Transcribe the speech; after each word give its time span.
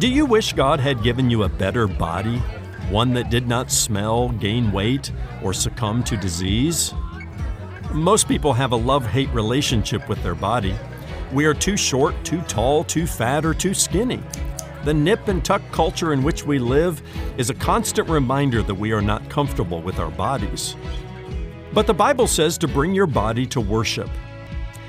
Do 0.00 0.08
you 0.08 0.24
wish 0.24 0.54
God 0.54 0.80
had 0.80 1.02
given 1.02 1.28
you 1.28 1.42
a 1.42 1.48
better 1.50 1.86
body? 1.86 2.38
One 2.88 3.12
that 3.12 3.28
did 3.28 3.46
not 3.46 3.70
smell, 3.70 4.30
gain 4.30 4.72
weight, 4.72 5.12
or 5.42 5.52
succumb 5.52 6.02
to 6.04 6.16
disease? 6.16 6.94
Most 7.92 8.26
people 8.26 8.54
have 8.54 8.72
a 8.72 8.76
love 8.76 9.04
hate 9.04 9.28
relationship 9.34 10.08
with 10.08 10.22
their 10.22 10.34
body. 10.34 10.74
We 11.34 11.44
are 11.44 11.52
too 11.52 11.76
short, 11.76 12.14
too 12.24 12.40
tall, 12.48 12.82
too 12.82 13.06
fat, 13.06 13.44
or 13.44 13.52
too 13.52 13.74
skinny. 13.74 14.22
The 14.86 14.94
nip 14.94 15.28
and 15.28 15.44
tuck 15.44 15.60
culture 15.70 16.14
in 16.14 16.22
which 16.22 16.46
we 16.46 16.58
live 16.58 17.02
is 17.36 17.50
a 17.50 17.54
constant 17.54 18.08
reminder 18.08 18.62
that 18.62 18.74
we 18.74 18.92
are 18.92 19.02
not 19.02 19.28
comfortable 19.28 19.82
with 19.82 19.98
our 19.98 20.10
bodies. 20.10 20.76
But 21.74 21.86
the 21.86 21.92
Bible 21.92 22.26
says 22.26 22.56
to 22.56 22.68
bring 22.68 22.94
your 22.94 23.06
body 23.06 23.44
to 23.48 23.60
worship. 23.60 24.08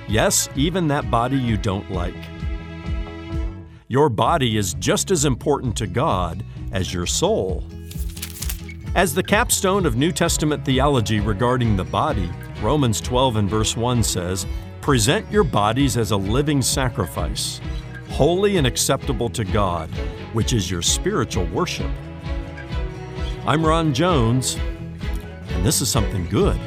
Yes, 0.07 0.47
even 0.55 0.87
that 0.87 1.11
body 1.11 1.35
you 1.35 1.57
don't 1.57 1.91
like. 1.91 2.30
Your 3.91 4.07
body 4.07 4.55
is 4.55 4.73
just 4.75 5.11
as 5.11 5.25
important 5.25 5.75
to 5.75 5.85
God 5.85 6.45
as 6.71 6.93
your 6.93 7.05
soul. 7.05 7.61
As 8.95 9.13
the 9.13 9.21
capstone 9.21 9.85
of 9.85 9.97
New 9.97 10.13
Testament 10.13 10.63
theology 10.63 11.19
regarding 11.19 11.75
the 11.75 11.83
body, 11.83 12.31
Romans 12.61 13.01
12 13.01 13.35
and 13.35 13.49
verse 13.49 13.75
1 13.75 14.01
says, 14.01 14.45
Present 14.79 15.29
your 15.29 15.43
bodies 15.43 15.97
as 15.97 16.11
a 16.11 16.15
living 16.15 16.61
sacrifice 16.61 17.59
holy 18.11 18.55
and 18.55 18.65
acceptable 18.65 19.27
to 19.31 19.43
God, 19.43 19.89
which 20.31 20.53
is 20.53 20.71
your 20.71 20.81
spiritual 20.81 21.45
worship. 21.47 21.91
I'm 23.45 23.65
Ron 23.65 23.93
Jones, 23.93 24.57
and 25.49 25.65
this 25.65 25.81
is 25.81 25.89
something 25.89 26.29
good. 26.29 26.57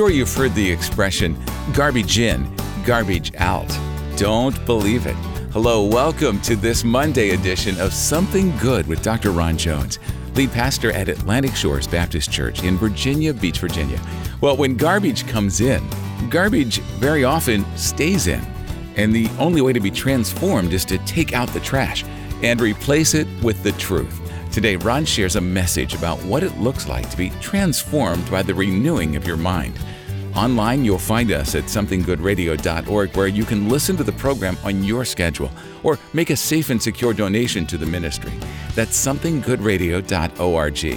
Sure 0.00 0.08
you've 0.08 0.34
heard 0.34 0.54
the 0.54 0.72
expression 0.72 1.36
garbage 1.74 2.18
in, 2.18 2.50
garbage 2.86 3.34
out. 3.36 3.68
Don't 4.16 4.64
believe 4.64 5.04
it. 5.04 5.12
Hello, 5.52 5.84
welcome 5.84 6.40
to 6.40 6.56
this 6.56 6.84
Monday 6.84 7.32
edition 7.32 7.78
of 7.78 7.92
Something 7.92 8.56
Good 8.56 8.86
with 8.86 9.02
Dr. 9.02 9.30
Ron 9.30 9.58
Jones, 9.58 9.98
lead 10.34 10.52
pastor 10.52 10.90
at 10.92 11.10
Atlantic 11.10 11.54
Shores 11.54 11.86
Baptist 11.86 12.32
Church 12.32 12.64
in 12.64 12.78
Virginia 12.78 13.34
Beach, 13.34 13.58
Virginia. 13.58 14.00
Well, 14.40 14.56
when 14.56 14.74
garbage 14.74 15.28
comes 15.28 15.60
in, 15.60 15.86
garbage 16.30 16.78
very 16.98 17.24
often 17.24 17.66
stays 17.76 18.26
in. 18.26 18.40
And 18.96 19.14
the 19.14 19.28
only 19.38 19.60
way 19.60 19.74
to 19.74 19.80
be 19.80 19.90
transformed 19.90 20.72
is 20.72 20.86
to 20.86 20.96
take 21.04 21.34
out 21.34 21.50
the 21.50 21.60
trash 21.60 22.04
and 22.42 22.58
replace 22.62 23.12
it 23.12 23.28
with 23.42 23.62
the 23.62 23.72
truth. 23.72 24.18
Today, 24.52 24.74
Ron 24.74 25.04
shares 25.04 25.36
a 25.36 25.40
message 25.40 25.94
about 25.94 26.18
what 26.24 26.42
it 26.42 26.58
looks 26.58 26.88
like 26.88 27.08
to 27.10 27.16
be 27.16 27.30
transformed 27.40 28.28
by 28.32 28.42
the 28.42 28.52
renewing 28.52 29.14
of 29.14 29.24
your 29.24 29.36
mind. 29.36 29.78
Online, 30.34 30.84
you'll 30.84 30.98
find 30.98 31.30
us 31.30 31.54
at 31.54 31.64
somethinggoodradio.org 31.64 33.16
where 33.16 33.28
you 33.28 33.44
can 33.44 33.68
listen 33.68 33.96
to 33.96 34.02
the 34.02 34.10
program 34.12 34.56
on 34.64 34.82
your 34.82 35.04
schedule 35.04 35.52
or 35.84 36.00
make 36.12 36.30
a 36.30 36.36
safe 36.36 36.70
and 36.70 36.82
secure 36.82 37.14
donation 37.14 37.64
to 37.66 37.78
the 37.78 37.86
ministry. 37.86 38.32
That's 38.74 39.06
somethinggoodradio.org. 39.06 40.96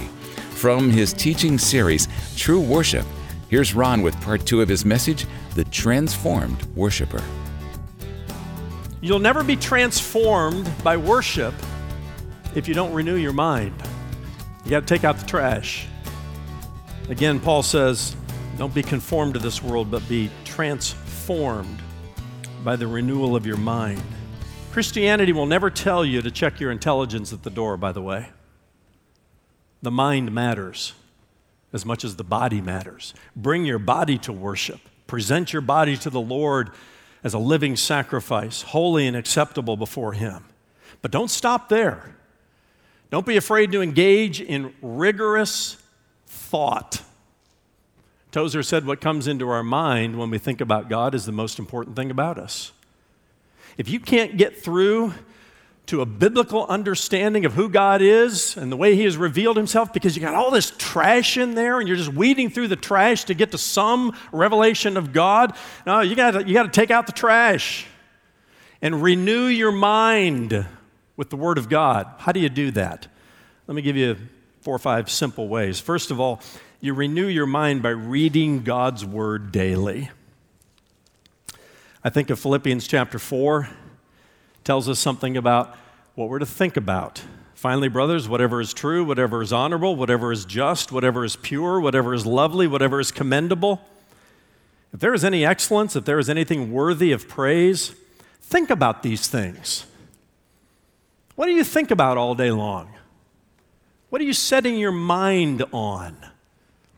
From 0.50 0.90
his 0.90 1.12
teaching 1.12 1.56
series, 1.56 2.08
True 2.36 2.60
Worship, 2.60 3.06
here's 3.50 3.72
Ron 3.72 4.02
with 4.02 4.20
part 4.20 4.44
two 4.44 4.62
of 4.62 4.68
his 4.68 4.84
message 4.84 5.26
The 5.54 5.64
Transformed 5.66 6.60
Worshiper. 6.74 7.22
You'll 9.00 9.20
never 9.20 9.44
be 9.44 9.54
transformed 9.54 10.68
by 10.82 10.96
worship 10.96 11.54
if 12.54 12.68
you 12.68 12.74
don't 12.74 12.92
renew 12.92 13.16
your 13.16 13.32
mind. 13.32 13.74
You 14.64 14.70
got 14.70 14.80
to 14.80 14.86
take 14.86 15.04
out 15.04 15.18
the 15.18 15.26
trash. 15.26 15.86
Again, 17.08 17.40
Paul 17.40 17.62
says, 17.62 18.16
don't 18.56 18.72
be 18.74 18.82
conformed 18.82 19.34
to 19.34 19.40
this 19.40 19.62
world, 19.62 19.90
but 19.90 20.08
be 20.08 20.30
transformed 20.44 21.80
by 22.62 22.76
the 22.76 22.86
renewal 22.86 23.36
of 23.36 23.44
your 23.46 23.56
mind. 23.56 24.02
Christianity 24.72 25.32
will 25.32 25.46
never 25.46 25.70
tell 25.70 26.04
you 26.04 26.22
to 26.22 26.30
check 26.30 26.60
your 26.60 26.70
intelligence 26.70 27.32
at 27.32 27.42
the 27.42 27.50
door, 27.50 27.76
by 27.76 27.92
the 27.92 28.02
way. 28.02 28.30
The 29.82 29.90
mind 29.90 30.32
matters 30.32 30.94
as 31.72 31.84
much 31.84 32.04
as 32.04 32.16
the 32.16 32.24
body 32.24 32.60
matters. 32.60 33.12
Bring 33.36 33.66
your 33.66 33.78
body 33.78 34.16
to 34.18 34.32
worship, 34.32 34.80
present 35.06 35.52
your 35.52 35.62
body 35.62 35.96
to 35.98 36.08
the 36.08 36.20
Lord 36.20 36.70
as 37.22 37.34
a 37.34 37.38
living 37.38 37.76
sacrifice, 37.76 38.62
holy 38.62 39.06
and 39.06 39.16
acceptable 39.16 39.76
before 39.76 40.12
Him. 40.12 40.44
But 41.02 41.10
don't 41.10 41.30
stop 41.30 41.68
there. 41.68 42.16
Don't 43.14 43.24
be 43.24 43.36
afraid 43.36 43.70
to 43.70 43.80
engage 43.80 44.40
in 44.40 44.74
rigorous 44.82 45.76
thought 46.26 47.00
Tozer 48.34 48.64
said, 48.64 48.84
What 48.84 49.00
comes 49.00 49.28
into 49.28 49.48
our 49.48 49.62
mind 49.62 50.18
when 50.18 50.28
we 50.28 50.38
think 50.38 50.60
about 50.60 50.88
God 50.88 51.14
is 51.14 51.24
the 51.24 51.30
most 51.30 51.60
important 51.60 51.94
thing 51.94 52.10
about 52.10 52.36
us. 52.36 52.72
If 53.78 53.88
you 53.88 54.00
can't 54.00 54.36
get 54.36 54.60
through 54.60 55.14
to 55.86 56.00
a 56.00 56.04
biblical 56.04 56.66
understanding 56.66 57.44
of 57.44 57.52
who 57.52 57.68
God 57.68 58.02
is 58.02 58.56
and 58.56 58.72
the 58.72 58.76
way 58.76 58.96
He 58.96 59.04
has 59.04 59.16
revealed 59.16 59.56
Himself 59.56 59.92
because 59.92 60.16
you 60.16 60.20
got 60.20 60.34
all 60.34 60.50
this 60.50 60.72
trash 60.78 61.36
in 61.36 61.54
there 61.54 61.78
and 61.78 61.86
you're 61.86 61.96
just 61.96 62.12
weeding 62.12 62.50
through 62.50 62.66
the 62.66 62.74
trash 62.74 63.22
to 63.26 63.34
get 63.34 63.52
to 63.52 63.58
some 63.58 64.16
revelation 64.32 64.96
of 64.96 65.12
God. 65.12 65.54
No, 65.86 66.00
you 66.00 66.16
got 66.16 66.48
you 66.48 66.60
to 66.60 66.68
take 66.68 66.90
out 66.90 67.06
the 67.06 67.12
trash 67.12 67.86
and 68.82 69.00
renew 69.00 69.44
your 69.44 69.70
mind 69.70 70.66
with 71.16 71.30
the 71.30 71.36
Word 71.36 71.58
of 71.58 71.68
God. 71.68 72.06
How 72.18 72.32
do 72.32 72.40
you 72.40 72.48
do 72.48 72.70
that? 72.72 73.06
Let 73.66 73.74
me 73.74 73.82
give 73.82 73.96
you 73.96 74.16
four 74.60 74.74
or 74.74 74.78
five 74.78 75.10
simple 75.10 75.48
ways. 75.48 75.80
First 75.80 76.10
of 76.10 76.20
all, 76.20 76.40
you 76.80 76.94
renew 76.94 77.26
your 77.26 77.46
mind 77.46 77.82
by 77.82 77.90
reading 77.90 78.62
God's 78.62 79.04
word 79.04 79.52
daily. 79.52 80.10
I 82.02 82.10
think 82.10 82.28
of 82.28 82.38
Philippians 82.38 82.86
chapter 82.86 83.18
4 83.18 83.68
tells 84.64 84.88
us 84.88 84.98
something 84.98 85.36
about 85.36 85.76
what 86.14 86.28
we're 86.28 86.38
to 86.38 86.46
think 86.46 86.76
about. 86.76 87.22
Finally, 87.54 87.88
brothers, 87.88 88.28
whatever 88.28 88.60
is 88.60 88.74
true, 88.74 89.04
whatever 89.04 89.40
is 89.40 89.52
honorable, 89.52 89.96
whatever 89.96 90.30
is 90.30 90.44
just, 90.44 90.92
whatever 90.92 91.24
is 91.24 91.36
pure, 91.36 91.80
whatever 91.80 92.12
is 92.12 92.26
lovely, 92.26 92.66
whatever 92.66 93.00
is 93.00 93.10
commendable, 93.10 93.80
if 94.92 95.00
there 95.00 95.14
is 95.14 95.24
any 95.24 95.44
excellence, 95.44 95.96
if 95.96 96.04
there 96.04 96.18
is 96.18 96.28
anything 96.28 96.70
worthy 96.70 97.10
of 97.12 97.26
praise, 97.26 97.94
think 98.40 98.70
about 98.70 99.02
these 99.02 99.26
things. 99.26 99.86
What 101.36 101.46
do 101.46 101.52
you 101.52 101.64
think 101.64 101.90
about 101.90 102.16
all 102.16 102.34
day 102.34 102.50
long? 102.50 102.90
What 104.10 104.20
are 104.20 104.24
you 104.24 104.32
setting 104.32 104.76
your 104.78 104.92
mind 104.92 105.64
on? 105.72 106.16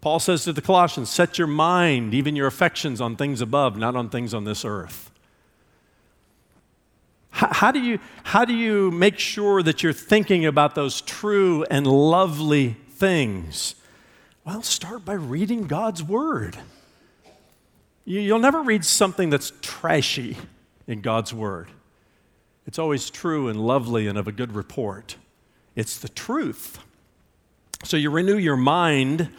Paul 0.00 0.20
says 0.20 0.44
to 0.44 0.52
the 0.52 0.60
Colossians, 0.60 1.10
set 1.10 1.38
your 1.38 1.46
mind, 1.46 2.14
even 2.14 2.36
your 2.36 2.46
affections, 2.46 3.00
on 3.00 3.16
things 3.16 3.40
above, 3.40 3.76
not 3.76 3.96
on 3.96 4.08
things 4.08 4.34
on 4.34 4.44
this 4.44 4.64
earth. 4.64 5.10
How, 7.30 7.48
how, 7.50 7.72
do 7.72 7.80
you, 7.80 7.98
how 8.22 8.44
do 8.44 8.54
you 8.54 8.90
make 8.90 9.18
sure 9.18 9.62
that 9.62 9.82
you're 9.82 9.92
thinking 9.92 10.46
about 10.46 10.74
those 10.74 11.00
true 11.00 11.64
and 11.70 11.86
lovely 11.86 12.76
things? 12.90 13.74
Well, 14.44 14.62
start 14.62 15.04
by 15.04 15.14
reading 15.14 15.66
God's 15.66 16.02
Word. 16.02 16.56
You, 18.04 18.20
you'll 18.20 18.38
never 18.38 18.62
read 18.62 18.84
something 18.84 19.28
that's 19.28 19.52
trashy 19.60 20.36
in 20.86 21.00
God's 21.00 21.34
Word. 21.34 21.68
It's 22.66 22.78
always 22.78 23.10
true 23.10 23.48
and 23.48 23.64
lovely 23.64 24.08
and 24.08 24.18
of 24.18 24.26
a 24.26 24.32
good 24.32 24.52
report. 24.52 25.16
It's 25.76 25.98
the 25.98 26.08
truth. 26.08 26.80
So 27.84 27.96
you 27.96 28.10
renew 28.10 28.36
your 28.38 28.56
mind 28.56 29.30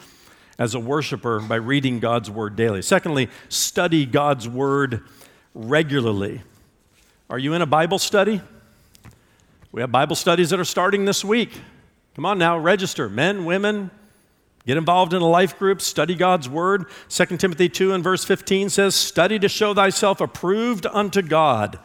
as 0.58 0.74
a 0.74 0.80
worshiper 0.80 1.40
by 1.40 1.56
reading 1.56 2.00
God's 2.00 2.30
Word 2.30 2.56
daily. 2.56 2.80
Secondly, 2.80 3.28
study 3.48 4.06
God's 4.06 4.48
Word 4.48 5.02
regularly. 5.54 6.42
Are 7.28 7.38
you 7.38 7.52
in 7.52 7.60
a 7.60 7.66
Bible 7.66 7.98
study? 7.98 8.40
We 9.72 9.82
have 9.82 9.92
Bible 9.92 10.16
studies 10.16 10.48
that 10.50 10.58
are 10.58 10.64
starting 10.64 11.04
this 11.04 11.24
week. 11.24 11.60
Come 12.14 12.24
on 12.24 12.38
now, 12.38 12.58
register. 12.58 13.10
Men, 13.10 13.44
women, 13.44 13.90
get 14.66 14.78
involved 14.78 15.12
in 15.12 15.20
a 15.20 15.28
life 15.28 15.58
group, 15.58 15.82
study 15.82 16.14
God's 16.14 16.48
Word. 16.48 16.86
2 17.10 17.36
Timothy 17.36 17.68
2 17.68 17.92
and 17.92 18.02
verse 18.02 18.24
15 18.24 18.70
says, 18.70 18.94
Study 18.94 19.38
to 19.40 19.48
show 19.48 19.74
thyself 19.74 20.22
approved 20.22 20.86
unto 20.86 21.20
God 21.20 21.78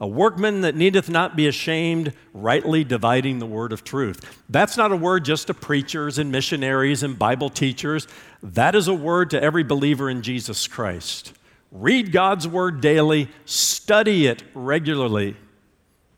a 0.00 0.06
workman 0.06 0.62
that 0.62 0.74
needeth 0.74 1.10
not 1.10 1.36
be 1.36 1.46
ashamed, 1.46 2.14
rightly 2.32 2.84
dividing 2.84 3.38
the 3.38 3.46
word 3.46 3.72
of 3.72 3.84
truth. 3.84 4.42
That's 4.48 4.76
not 4.76 4.92
a 4.92 4.96
word 4.96 5.26
just 5.26 5.48
to 5.48 5.54
preachers 5.54 6.18
and 6.18 6.32
missionaries 6.32 7.02
and 7.02 7.18
Bible 7.18 7.50
teachers. 7.50 8.08
That 8.42 8.74
is 8.74 8.88
a 8.88 8.94
word 8.94 9.30
to 9.30 9.42
every 9.42 9.62
believer 9.62 10.08
in 10.08 10.22
Jesus 10.22 10.66
Christ. 10.66 11.34
Read 11.70 12.12
God's 12.12 12.48
word 12.48 12.80
daily, 12.80 13.28
study 13.44 14.26
it 14.26 14.42
regularly. 14.54 15.36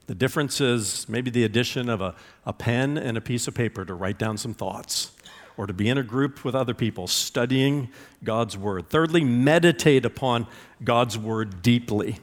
The 0.07 0.15
difference 0.15 0.61
is 0.61 1.09
maybe 1.09 1.31
the 1.31 1.45
addition 1.45 1.89
of 1.89 2.01
a, 2.01 2.15
a 2.47 2.53
pen 2.53 2.97
and 2.97 3.17
a 3.17 3.21
piece 3.21 3.49
of 3.49 3.55
paper 3.55 3.85
to 3.85 3.95
write 3.95 4.19
down 4.19 4.37
some 4.37 4.55
thoughts 4.55 5.13
or 5.57 5.67
to 5.67 5.73
be 5.73 5.89
in 5.89 5.99
a 5.99 6.03
group 6.03 6.45
with 6.45 6.55
other 6.55 6.75
people 6.75 7.07
studying 7.07 7.89
God's 8.23 8.57
word. 8.57 8.89
Thirdly, 8.89 9.25
meditate 9.25 10.05
upon 10.05 10.47
God's 10.83 11.19
word 11.19 11.63
deeply. 11.63 12.19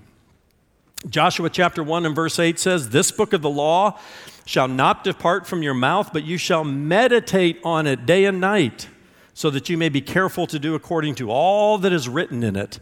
Joshua 1.07 1.49
chapter 1.49 1.81
1 1.81 2.05
and 2.05 2.15
verse 2.15 2.39
8 2.39 2.59
says, 2.59 2.89
This 2.89 3.09
book 3.11 3.31
of 3.31 3.41
the 3.41 3.49
law 3.49 3.97
shall 4.45 4.67
not 4.67 5.03
depart 5.03 5.47
from 5.47 5.63
your 5.63 5.73
mouth, 5.73 6.11
but 6.11 6.25
you 6.25 6.37
shall 6.37 6.65
meditate 6.65 7.59
on 7.63 7.87
it 7.87 8.05
day 8.05 8.25
and 8.25 8.41
night, 8.41 8.89
so 9.33 9.49
that 9.49 9.69
you 9.69 9.77
may 9.77 9.87
be 9.87 10.01
careful 10.01 10.45
to 10.47 10.59
do 10.59 10.75
according 10.75 11.15
to 11.15 11.31
all 11.31 11.77
that 11.77 11.93
is 11.93 12.09
written 12.09 12.43
in 12.43 12.57
it. 12.57 12.79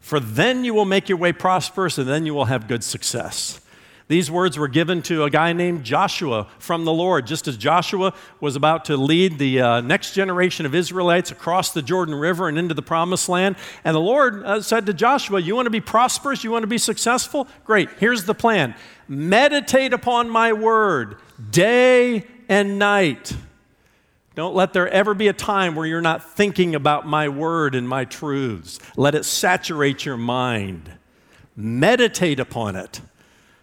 For 0.00 0.18
then 0.18 0.64
you 0.64 0.74
will 0.74 0.84
make 0.84 1.08
your 1.08 1.18
way 1.18 1.32
prosperous, 1.32 1.98
and 1.98 2.08
then 2.08 2.26
you 2.26 2.34
will 2.34 2.46
have 2.46 2.66
good 2.66 2.82
success. 2.82 3.60
These 4.08 4.30
words 4.30 4.58
were 4.58 4.68
given 4.68 5.02
to 5.02 5.24
a 5.24 5.30
guy 5.30 5.52
named 5.52 5.84
Joshua 5.84 6.48
from 6.58 6.84
the 6.84 6.92
Lord, 6.92 7.26
just 7.26 7.48
as 7.48 7.56
Joshua 7.56 8.12
was 8.40 8.56
about 8.56 8.84
to 8.86 8.96
lead 8.96 9.38
the 9.38 9.60
uh, 9.60 9.80
next 9.80 10.14
generation 10.14 10.66
of 10.66 10.74
Israelites 10.74 11.30
across 11.30 11.72
the 11.72 11.82
Jordan 11.82 12.14
River 12.14 12.48
and 12.48 12.58
into 12.58 12.74
the 12.74 12.82
promised 12.82 13.28
land. 13.28 13.56
And 13.84 13.94
the 13.94 14.00
Lord 14.00 14.44
uh, 14.44 14.60
said 14.60 14.86
to 14.86 14.94
Joshua, 14.94 15.40
You 15.40 15.54
want 15.54 15.66
to 15.66 15.70
be 15.70 15.80
prosperous? 15.80 16.44
You 16.44 16.50
want 16.50 16.62
to 16.64 16.68
be 16.68 16.78
successful? 16.78 17.46
Great. 17.64 17.88
Here's 17.98 18.24
the 18.24 18.34
plan 18.34 18.74
meditate 19.08 19.92
upon 19.92 20.30
my 20.30 20.52
word 20.52 21.16
day 21.50 22.24
and 22.48 22.78
night. 22.78 23.34
Don't 24.34 24.54
let 24.54 24.72
there 24.72 24.88
ever 24.88 25.12
be 25.12 25.28
a 25.28 25.34
time 25.34 25.74
where 25.74 25.86
you're 25.86 26.00
not 26.00 26.24
thinking 26.34 26.74
about 26.74 27.06
my 27.06 27.28
word 27.28 27.74
and 27.74 27.86
my 27.86 28.04
truths. 28.06 28.78
Let 28.96 29.14
it 29.14 29.24
saturate 29.24 30.06
your 30.06 30.16
mind. 30.16 30.90
Meditate 31.54 32.40
upon 32.40 32.76
it. 32.76 33.02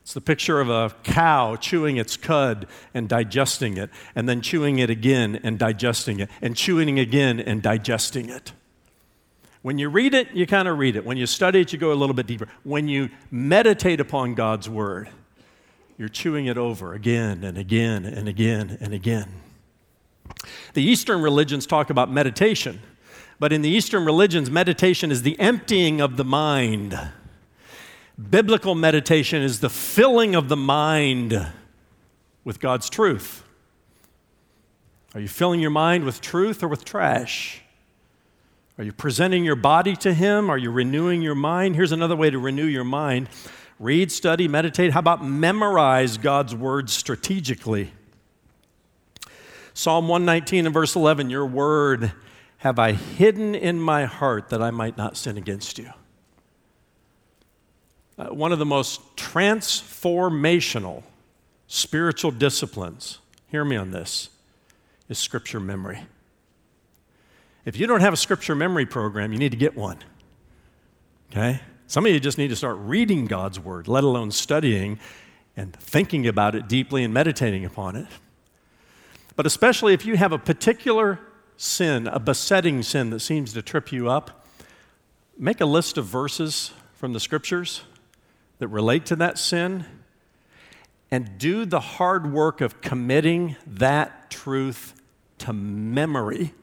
It's 0.09 0.15
the 0.15 0.21
picture 0.21 0.59
of 0.59 0.71
a 0.71 0.91
cow 1.03 1.55
chewing 1.55 1.97
its 1.97 2.17
cud 2.17 2.65
and 2.95 3.07
digesting 3.07 3.77
it, 3.77 3.91
and 4.15 4.27
then 4.27 4.41
chewing 4.41 4.79
it 4.79 4.89
again 4.89 5.39
and 5.43 5.59
digesting 5.59 6.19
it, 6.19 6.31
and 6.41 6.55
chewing 6.55 6.97
it 6.97 7.03
again 7.03 7.39
and 7.39 7.61
digesting 7.61 8.27
it. 8.27 8.51
When 9.61 9.77
you 9.77 9.87
read 9.87 10.15
it, 10.15 10.31
you 10.31 10.47
kind 10.47 10.67
of 10.67 10.79
read 10.79 10.95
it. 10.95 11.05
When 11.05 11.17
you 11.17 11.27
study 11.27 11.61
it, 11.61 11.71
you 11.71 11.77
go 11.77 11.91
a 11.91 11.93
little 11.93 12.15
bit 12.15 12.25
deeper. 12.25 12.47
When 12.63 12.87
you 12.87 13.09
meditate 13.29 13.99
upon 13.99 14.33
God's 14.33 14.67
word, 14.67 15.09
you're 15.95 16.09
chewing 16.09 16.47
it 16.47 16.57
over 16.57 16.95
again 16.95 17.43
and 17.43 17.55
again 17.55 18.03
and 18.03 18.27
again 18.27 18.79
and 18.81 18.95
again. 18.95 19.29
The 20.73 20.81
Eastern 20.81 21.21
religions 21.21 21.67
talk 21.67 21.91
about 21.91 22.11
meditation, 22.11 22.81
but 23.37 23.53
in 23.53 23.61
the 23.61 23.69
Eastern 23.69 24.05
religions, 24.05 24.49
meditation 24.49 25.11
is 25.11 25.21
the 25.21 25.39
emptying 25.39 26.01
of 26.01 26.17
the 26.17 26.25
mind. 26.25 26.99
Biblical 28.19 28.75
meditation 28.75 29.41
is 29.41 29.61
the 29.61 29.69
filling 29.69 30.35
of 30.35 30.49
the 30.49 30.57
mind 30.57 31.47
with 32.43 32.59
God's 32.59 32.89
truth. 32.89 33.43
Are 35.13 35.21
you 35.21 35.29
filling 35.29 35.61
your 35.61 35.69
mind 35.69 36.03
with 36.03 36.19
truth 36.19 36.61
or 36.61 36.67
with 36.67 36.83
trash? 36.83 37.61
Are 38.77 38.83
you 38.83 38.91
presenting 38.91 39.45
your 39.45 39.55
body 39.55 39.95
to 39.97 40.13
Him? 40.13 40.49
Are 40.49 40.57
you 40.57 40.69
renewing 40.69 41.21
your 41.21 41.35
mind? 41.35 41.75
Here's 41.75 41.93
another 41.93 42.15
way 42.15 42.29
to 42.29 42.37
renew 42.37 42.65
your 42.65 42.83
mind 42.83 43.29
read, 43.79 44.11
study, 44.11 44.49
meditate. 44.49 44.91
How 44.91 44.99
about 44.99 45.23
memorize 45.23 46.17
God's 46.17 46.53
words 46.53 46.91
strategically? 46.91 47.93
Psalm 49.73 50.09
119 50.09 50.65
and 50.65 50.73
verse 50.73 50.95
11 50.95 51.29
Your 51.29 51.45
word 51.45 52.11
have 52.57 52.79
I 52.79 52.91
hidden 52.91 53.55
in 53.55 53.79
my 53.79 54.03
heart 54.03 54.49
that 54.49 54.61
I 54.61 54.71
might 54.71 54.97
not 54.97 55.15
sin 55.15 55.37
against 55.37 55.77
you. 55.77 55.93
Uh, 58.19 58.25
one 58.25 58.51
of 58.51 58.59
the 58.59 58.65
most 58.65 59.15
transformational 59.15 61.03
spiritual 61.67 62.31
disciplines, 62.31 63.19
hear 63.47 63.63
me 63.63 63.77
on 63.77 63.91
this, 63.91 64.29
is 65.07 65.17
scripture 65.17 65.61
memory. 65.61 66.01
If 67.63 67.77
you 67.77 67.87
don't 67.87 68.01
have 68.01 68.11
a 68.11 68.17
scripture 68.17 68.55
memory 68.55 68.85
program, 68.85 69.31
you 69.31 69.39
need 69.39 69.51
to 69.51 69.57
get 69.57 69.77
one. 69.77 69.99
Okay? 71.31 71.61
Some 71.87 72.05
of 72.05 72.11
you 72.11 72.19
just 72.19 72.37
need 72.37 72.49
to 72.49 72.57
start 72.57 72.75
reading 72.79 73.25
God's 73.25 73.57
word, 73.57 73.87
let 73.87 74.03
alone 74.03 74.31
studying 74.31 74.99
and 75.55 75.73
thinking 75.73 76.27
about 76.27 76.55
it 76.55 76.67
deeply 76.67 77.05
and 77.05 77.13
meditating 77.13 77.63
upon 77.63 77.95
it. 77.95 78.07
But 79.37 79.45
especially 79.45 79.93
if 79.93 80.05
you 80.05 80.17
have 80.17 80.33
a 80.33 80.37
particular 80.37 81.19
sin, 81.55 82.05
a 82.07 82.19
besetting 82.19 82.83
sin 82.83 83.11
that 83.11 83.21
seems 83.21 83.53
to 83.53 83.61
trip 83.61 83.93
you 83.93 84.09
up, 84.09 84.45
make 85.37 85.61
a 85.61 85.65
list 85.65 85.97
of 85.97 86.05
verses 86.05 86.71
from 86.95 87.13
the 87.13 87.19
scriptures 87.21 87.83
that 88.59 88.67
relate 88.67 89.05
to 89.07 89.15
that 89.17 89.37
sin 89.37 89.85
and 91.11 91.37
do 91.37 91.65
the 91.65 91.79
hard 91.79 92.31
work 92.31 92.61
of 92.61 92.81
committing 92.81 93.55
that 93.65 94.29
truth 94.29 94.93
to 95.39 95.53
memory 95.53 96.53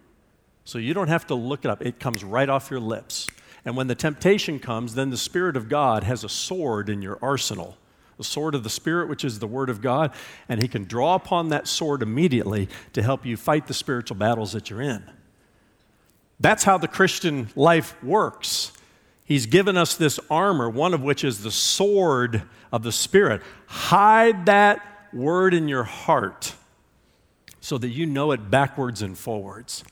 so 0.64 0.78
you 0.78 0.94
don't 0.94 1.08
have 1.08 1.26
to 1.28 1.34
look 1.34 1.64
it 1.64 1.70
up. 1.70 1.80
It 1.80 1.98
comes 1.98 2.22
right 2.22 2.48
off 2.48 2.70
your 2.70 2.80
lips. 2.80 3.28
And 3.64 3.76
when 3.76 3.86
the 3.86 3.94
temptation 3.94 4.58
comes, 4.58 4.94
then 4.94 5.10
the 5.10 5.16
Spirit 5.16 5.56
of 5.56 5.68
God 5.68 6.04
has 6.04 6.22
a 6.22 6.28
sword 6.28 6.88
in 6.88 7.02
your 7.02 7.18
arsenal, 7.22 7.76
the 8.16 8.24
sword 8.24 8.54
of 8.54 8.62
the 8.62 8.70
Spirit, 8.70 9.08
which 9.08 9.24
is 9.24 9.38
the 9.38 9.46
Word 9.46 9.70
of 9.70 9.80
God, 9.80 10.12
and 10.48 10.60
He 10.60 10.68
can 10.68 10.84
draw 10.84 11.14
upon 11.14 11.48
that 11.48 11.66
sword 11.66 12.02
immediately 12.02 12.68
to 12.92 13.02
help 13.02 13.24
you 13.24 13.36
fight 13.36 13.66
the 13.66 13.74
spiritual 13.74 14.16
battles 14.16 14.52
that 14.52 14.70
you're 14.70 14.82
in. 14.82 15.08
That's 16.38 16.64
how 16.64 16.78
the 16.78 16.88
Christian 16.88 17.48
life 17.56 18.00
works. 18.02 18.72
He's 19.26 19.46
given 19.46 19.76
us 19.76 19.96
this 19.96 20.18
armor, 20.30 20.70
one 20.70 20.94
of 20.94 21.02
which 21.02 21.24
is 21.24 21.42
the 21.42 21.50
sword 21.50 22.44
of 22.72 22.84
the 22.84 22.92
Spirit. 22.92 23.42
Hide 23.66 24.46
that 24.46 24.80
word 25.12 25.52
in 25.52 25.68
your 25.68 25.84
heart 25.84 26.54
so 27.60 27.76
that 27.76 27.88
you 27.88 28.06
know 28.06 28.30
it 28.30 28.50
backwards 28.50 29.02
and 29.02 29.18
forwards 29.18 29.82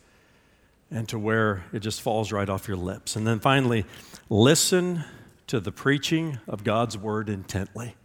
and 0.89 1.09
to 1.09 1.19
where 1.19 1.65
it 1.73 1.81
just 1.81 2.01
falls 2.01 2.31
right 2.31 2.49
off 2.49 2.69
your 2.69 2.77
lips. 2.77 3.17
And 3.17 3.27
then 3.27 3.41
finally, 3.41 3.85
listen 4.31 5.05
to 5.49 5.59
the 5.59 5.73
preaching 5.73 6.39
of 6.47 6.63
God's 6.63 6.97
word 6.97 7.29
intently. 7.29 7.97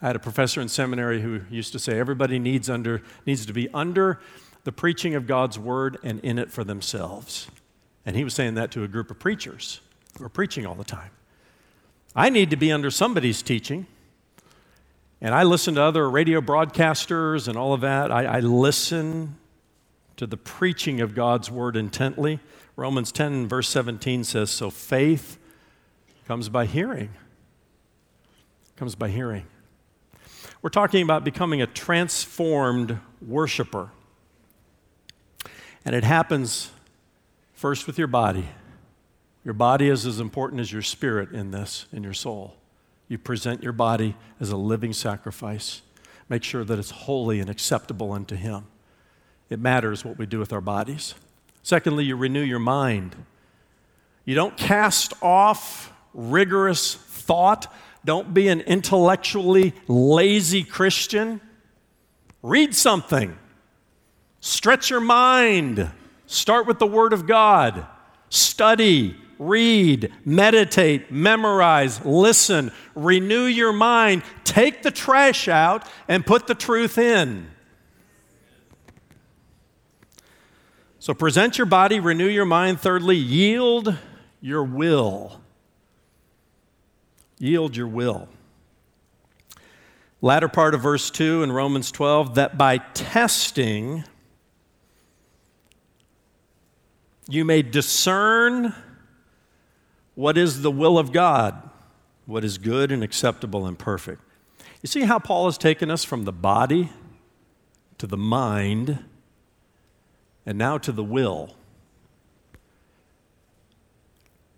I 0.00 0.06
had 0.06 0.16
a 0.16 0.20
professor 0.20 0.60
in 0.60 0.68
seminary 0.68 1.22
who 1.22 1.40
used 1.50 1.72
to 1.72 1.80
say 1.80 1.98
everybody 1.98 2.38
needs, 2.38 2.70
under, 2.70 3.02
needs 3.24 3.44
to 3.46 3.52
be 3.52 3.68
under 3.74 4.20
the 4.62 4.70
preaching 4.70 5.16
of 5.16 5.26
God's 5.26 5.58
word 5.58 5.98
and 6.04 6.20
in 6.20 6.38
it 6.38 6.52
for 6.52 6.62
themselves. 6.62 7.48
And 8.04 8.14
he 8.14 8.22
was 8.22 8.34
saying 8.34 8.54
that 8.54 8.70
to 8.72 8.84
a 8.84 8.88
group 8.88 9.10
of 9.10 9.18
preachers. 9.18 9.80
We're 10.18 10.28
preaching 10.28 10.66
all 10.66 10.74
the 10.74 10.84
time. 10.84 11.10
I 12.14 12.30
need 12.30 12.50
to 12.50 12.56
be 12.56 12.72
under 12.72 12.90
somebody's 12.90 13.42
teaching. 13.42 13.86
And 15.20 15.34
I 15.34 15.42
listen 15.42 15.74
to 15.74 15.82
other 15.82 16.08
radio 16.08 16.40
broadcasters 16.40 17.48
and 17.48 17.56
all 17.56 17.72
of 17.72 17.80
that. 17.82 18.10
I, 18.10 18.24
I 18.24 18.40
listen 18.40 19.36
to 20.16 20.26
the 20.26 20.36
preaching 20.36 21.00
of 21.00 21.14
God's 21.14 21.50
word 21.50 21.76
intently. 21.76 22.40
Romans 22.76 23.12
10, 23.12 23.48
verse 23.48 23.68
17 23.68 24.24
says, 24.24 24.50
So 24.50 24.70
faith 24.70 25.38
comes 26.26 26.48
by 26.48 26.66
hearing. 26.66 27.10
Comes 28.76 28.94
by 28.94 29.08
hearing. 29.08 29.46
We're 30.60 30.70
talking 30.70 31.02
about 31.02 31.24
becoming 31.24 31.62
a 31.62 31.66
transformed 31.66 32.98
worshiper. 33.20 33.90
And 35.84 35.94
it 35.94 36.04
happens 36.04 36.70
first 37.54 37.86
with 37.86 37.98
your 37.98 38.08
body. 38.08 38.48
Your 39.46 39.54
body 39.54 39.88
is 39.88 40.06
as 40.06 40.18
important 40.18 40.60
as 40.60 40.72
your 40.72 40.82
spirit 40.82 41.30
in 41.30 41.52
this, 41.52 41.86
in 41.92 42.02
your 42.02 42.12
soul. 42.12 42.56
You 43.06 43.16
present 43.16 43.62
your 43.62 43.72
body 43.72 44.16
as 44.40 44.50
a 44.50 44.56
living 44.56 44.92
sacrifice. 44.92 45.82
Make 46.28 46.42
sure 46.42 46.64
that 46.64 46.80
it's 46.80 46.90
holy 46.90 47.38
and 47.38 47.48
acceptable 47.48 48.10
unto 48.10 48.34
Him. 48.34 48.66
It 49.48 49.60
matters 49.60 50.04
what 50.04 50.18
we 50.18 50.26
do 50.26 50.40
with 50.40 50.52
our 50.52 50.60
bodies. 50.60 51.14
Secondly, 51.62 52.02
you 52.02 52.16
renew 52.16 52.42
your 52.42 52.58
mind. 52.58 53.14
You 54.24 54.34
don't 54.34 54.56
cast 54.56 55.12
off 55.22 55.92
rigorous 56.12 56.96
thought. 56.96 57.72
Don't 58.04 58.34
be 58.34 58.48
an 58.48 58.62
intellectually 58.62 59.74
lazy 59.86 60.64
Christian. 60.64 61.40
Read 62.42 62.74
something. 62.74 63.38
Stretch 64.40 64.90
your 64.90 64.98
mind. 64.98 65.88
Start 66.26 66.66
with 66.66 66.80
the 66.80 66.86
Word 66.88 67.12
of 67.12 67.28
God. 67.28 67.86
Study 68.28 69.16
read, 69.38 70.12
meditate, 70.24 71.10
memorize, 71.10 72.04
listen, 72.04 72.72
renew 72.94 73.44
your 73.44 73.72
mind, 73.72 74.22
take 74.44 74.82
the 74.82 74.90
trash 74.90 75.48
out, 75.48 75.86
and 76.08 76.24
put 76.24 76.46
the 76.46 76.54
truth 76.54 76.98
in. 76.98 77.50
So 80.98 81.14
present 81.14 81.56
your 81.56 81.66
body, 81.66 82.00
renew 82.00 82.28
your 82.28 82.44
mind. 82.44 82.80
Thirdly, 82.80 83.16
yield 83.16 83.96
your 84.40 84.64
will. 84.64 85.40
Yield 87.38 87.76
your 87.76 87.86
will. 87.86 88.28
Latter 90.20 90.48
part 90.48 90.74
of 90.74 90.80
verse 90.80 91.10
2 91.10 91.42
in 91.42 91.52
Romans 91.52 91.92
12 91.92 92.34
that 92.36 92.58
by 92.58 92.78
testing 92.78 94.02
you 97.28 97.44
may 97.44 97.62
discern 97.62 98.74
what 100.16 100.36
is 100.36 100.62
the 100.62 100.70
will 100.70 100.98
of 100.98 101.12
God, 101.12 101.70
what 102.24 102.42
is 102.42 102.58
good 102.58 102.90
and 102.90 103.04
acceptable 103.04 103.66
and 103.66 103.78
perfect. 103.78 104.20
You 104.82 104.88
see 104.88 105.02
how 105.02 105.20
Paul 105.20 105.44
has 105.44 105.56
taken 105.56 105.90
us 105.90 106.02
from 106.02 106.24
the 106.24 106.32
body 106.32 106.90
to 107.98 108.06
the 108.06 108.16
mind 108.16 108.98
and 110.44 110.58
now 110.58 110.78
to 110.78 110.90
the 110.90 111.04
will. 111.04 111.54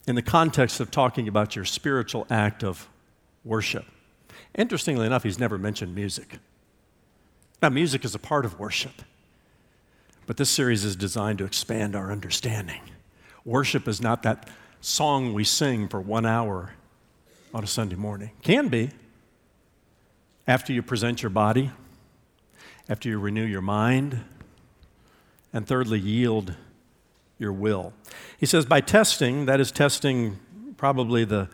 In 0.07 0.15
the 0.15 0.23
context 0.23 0.81
of 0.81 0.91
talking 0.91 1.29
about 1.29 1.55
your 1.55 1.65
spiritual 1.65 2.27
act 2.31 2.65
of 2.65 2.89
worship. 3.45 3.85
Interestingly 4.55 5.07
enough, 5.07 5.25
he's 5.25 5.39
never 5.39 5.59
mentioned 5.59 5.95
music. 5.95 6.39
Now, 7.61 7.69
music 7.69 8.05
is 8.05 8.15
a 8.15 8.19
part 8.19 8.45
of 8.45 8.59
worship, 8.59 9.03
but 10.27 10.37
this 10.37 10.49
series 10.49 10.85
is 10.85 10.95
designed 10.95 11.39
to 11.39 11.45
expand 11.45 11.97
our 11.97 12.13
understanding. 12.13 12.81
Worship 13.45 13.89
is 13.89 14.01
not 14.01 14.23
that 14.23 14.49
song 14.81 15.35
we 15.35 15.45
sing 15.45 15.89
for 15.89 16.01
one 16.01 16.27
hour 16.27 16.75
on 17.53 17.65
a 17.65 17.67
Sunday 17.67 17.97
morning. 17.97 18.31
Can 18.43 18.69
be. 18.69 18.91
After 20.47 20.73
you 20.73 20.83
present 20.83 21.23
your 21.23 21.31
body, 21.31 21.71
after 22.89 23.09
you 23.09 23.19
renew 23.19 23.45
your 23.45 23.61
mind, 23.61 24.21
and 25.53 25.67
thirdly, 25.67 25.99
yield 25.99 26.55
your 27.39 27.53
will. 27.53 27.93
He 28.39 28.47
says, 28.47 28.65
by 28.65 28.81
testing, 28.81 29.47
that 29.47 29.61
is 29.61 29.71
testing 29.71 30.39
probably 30.77 31.25
the, 31.25 31.49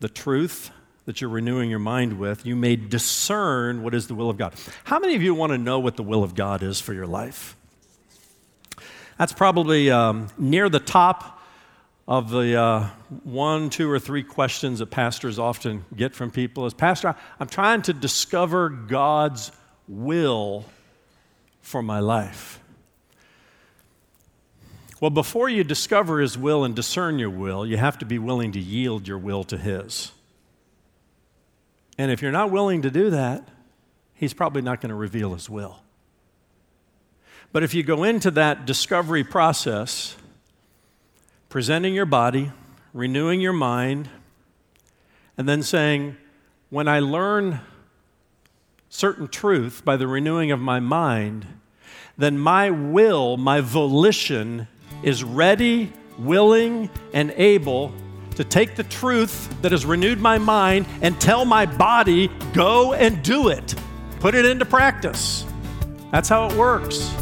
the 0.00 0.08
truth 0.08 0.70
that 1.04 1.20
you're 1.20 1.30
renewing 1.30 1.70
your 1.70 1.78
mind 1.78 2.18
with, 2.18 2.44
you 2.44 2.54
may 2.54 2.76
discern 2.76 3.82
what 3.82 3.94
is 3.94 4.08
the 4.08 4.14
will 4.14 4.28
of 4.28 4.36
God. 4.36 4.54
How 4.84 4.98
many 4.98 5.14
of 5.14 5.22
you 5.22 5.34
want 5.34 5.52
to 5.52 5.58
know 5.58 5.78
what 5.78 5.96
the 5.96 6.02
will 6.02 6.22
of 6.22 6.34
God 6.34 6.62
is 6.62 6.80
for 6.80 6.92
your 6.92 7.06
life? 7.06 7.56
That's 9.18 9.32
probably 9.32 9.90
um, 9.90 10.28
near 10.38 10.68
the 10.68 10.80
top 10.80 11.37
of 12.08 12.30
the 12.30 12.58
uh, 12.58 12.88
one, 13.22 13.68
two, 13.68 13.88
or 13.88 13.98
three 13.98 14.22
questions 14.22 14.78
that 14.78 14.86
pastors 14.86 15.38
often 15.38 15.84
get 15.94 16.14
from 16.14 16.30
people 16.30 16.64
is 16.64 16.72
Pastor, 16.72 17.14
I'm 17.38 17.48
trying 17.48 17.82
to 17.82 17.92
discover 17.92 18.70
God's 18.70 19.52
will 19.86 20.64
for 21.60 21.82
my 21.82 22.00
life. 22.00 22.60
Well, 25.00 25.10
before 25.10 25.50
you 25.50 25.62
discover 25.64 26.20
His 26.20 26.38
will 26.38 26.64
and 26.64 26.74
discern 26.74 27.18
your 27.18 27.30
will, 27.30 27.66
you 27.66 27.76
have 27.76 27.98
to 27.98 28.06
be 28.06 28.18
willing 28.18 28.52
to 28.52 28.58
yield 28.58 29.06
your 29.06 29.18
will 29.18 29.44
to 29.44 29.58
His. 29.58 30.10
And 31.98 32.10
if 32.10 32.22
you're 32.22 32.32
not 32.32 32.50
willing 32.50 32.80
to 32.82 32.90
do 32.90 33.10
that, 33.10 33.46
He's 34.14 34.32
probably 34.32 34.62
not 34.62 34.80
going 34.80 34.88
to 34.88 34.96
reveal 34.96 35.34
His 35.34 35.50
will. 35.50 35.80
But 37.52 37.62
if 37.62 37.74
you 37.74 37.82
go 37.82 38.02
into 38.02 38.30
that 38.32 38.64
discovery 38.64 39.24
process, 39.24 40.16
presenting 41.48 41.94
your 41.94 42.06
body, 42.06 42.52
renewing 42.92 43.40
your 43.40 43.52
mind, 43.52 44.08
and 45.36 45.48
then 45.48 45.62
saying, 45.62 46.16
when 46.70 46.88
I 46.88 46.98
learn 46.98 47.60
certain 48.88 49.28
truth 49.28 49.82
by 49.84 49.96
the 49.96 50.06
renewing 50.06 50.50
of 50.50 50.60
my 50.60 50.80
mind, 50.80 51.46
then 52.16 52.38
my 52.38 52.70
will, 52.70 53.36
my 53.36 53.60
volition 53.60 54.66
is 55.02 55.22
ready, 55.22 55.92
willing, 56.18 56.90
and 57.14 57.30
able 57.36 57.92
to 58.34 58.44
take 58.44 58.76
the 58.76 58.84
truth 58.84 59.48
that 59.62 59.72
has 59.72 59.86
renewed 59.86 60.20
my 60.20 60.38
mind 60.38 60.86
and 61.02 61.20
tell 61.20 61.44
my 61.44 61.64
body, 61.64 62.28
go 62.52 62.92
and 62.92 63.22
do 63.22 63.48
it. 63.48 63.74
Put 64.20 64.34
it 64.34 64.44
into 64.44 64.64
practice. 64.64 65.44
That's 66.10 66.28
how 66.28 66.48
it 66.48 66.56
works. 66.56 67.12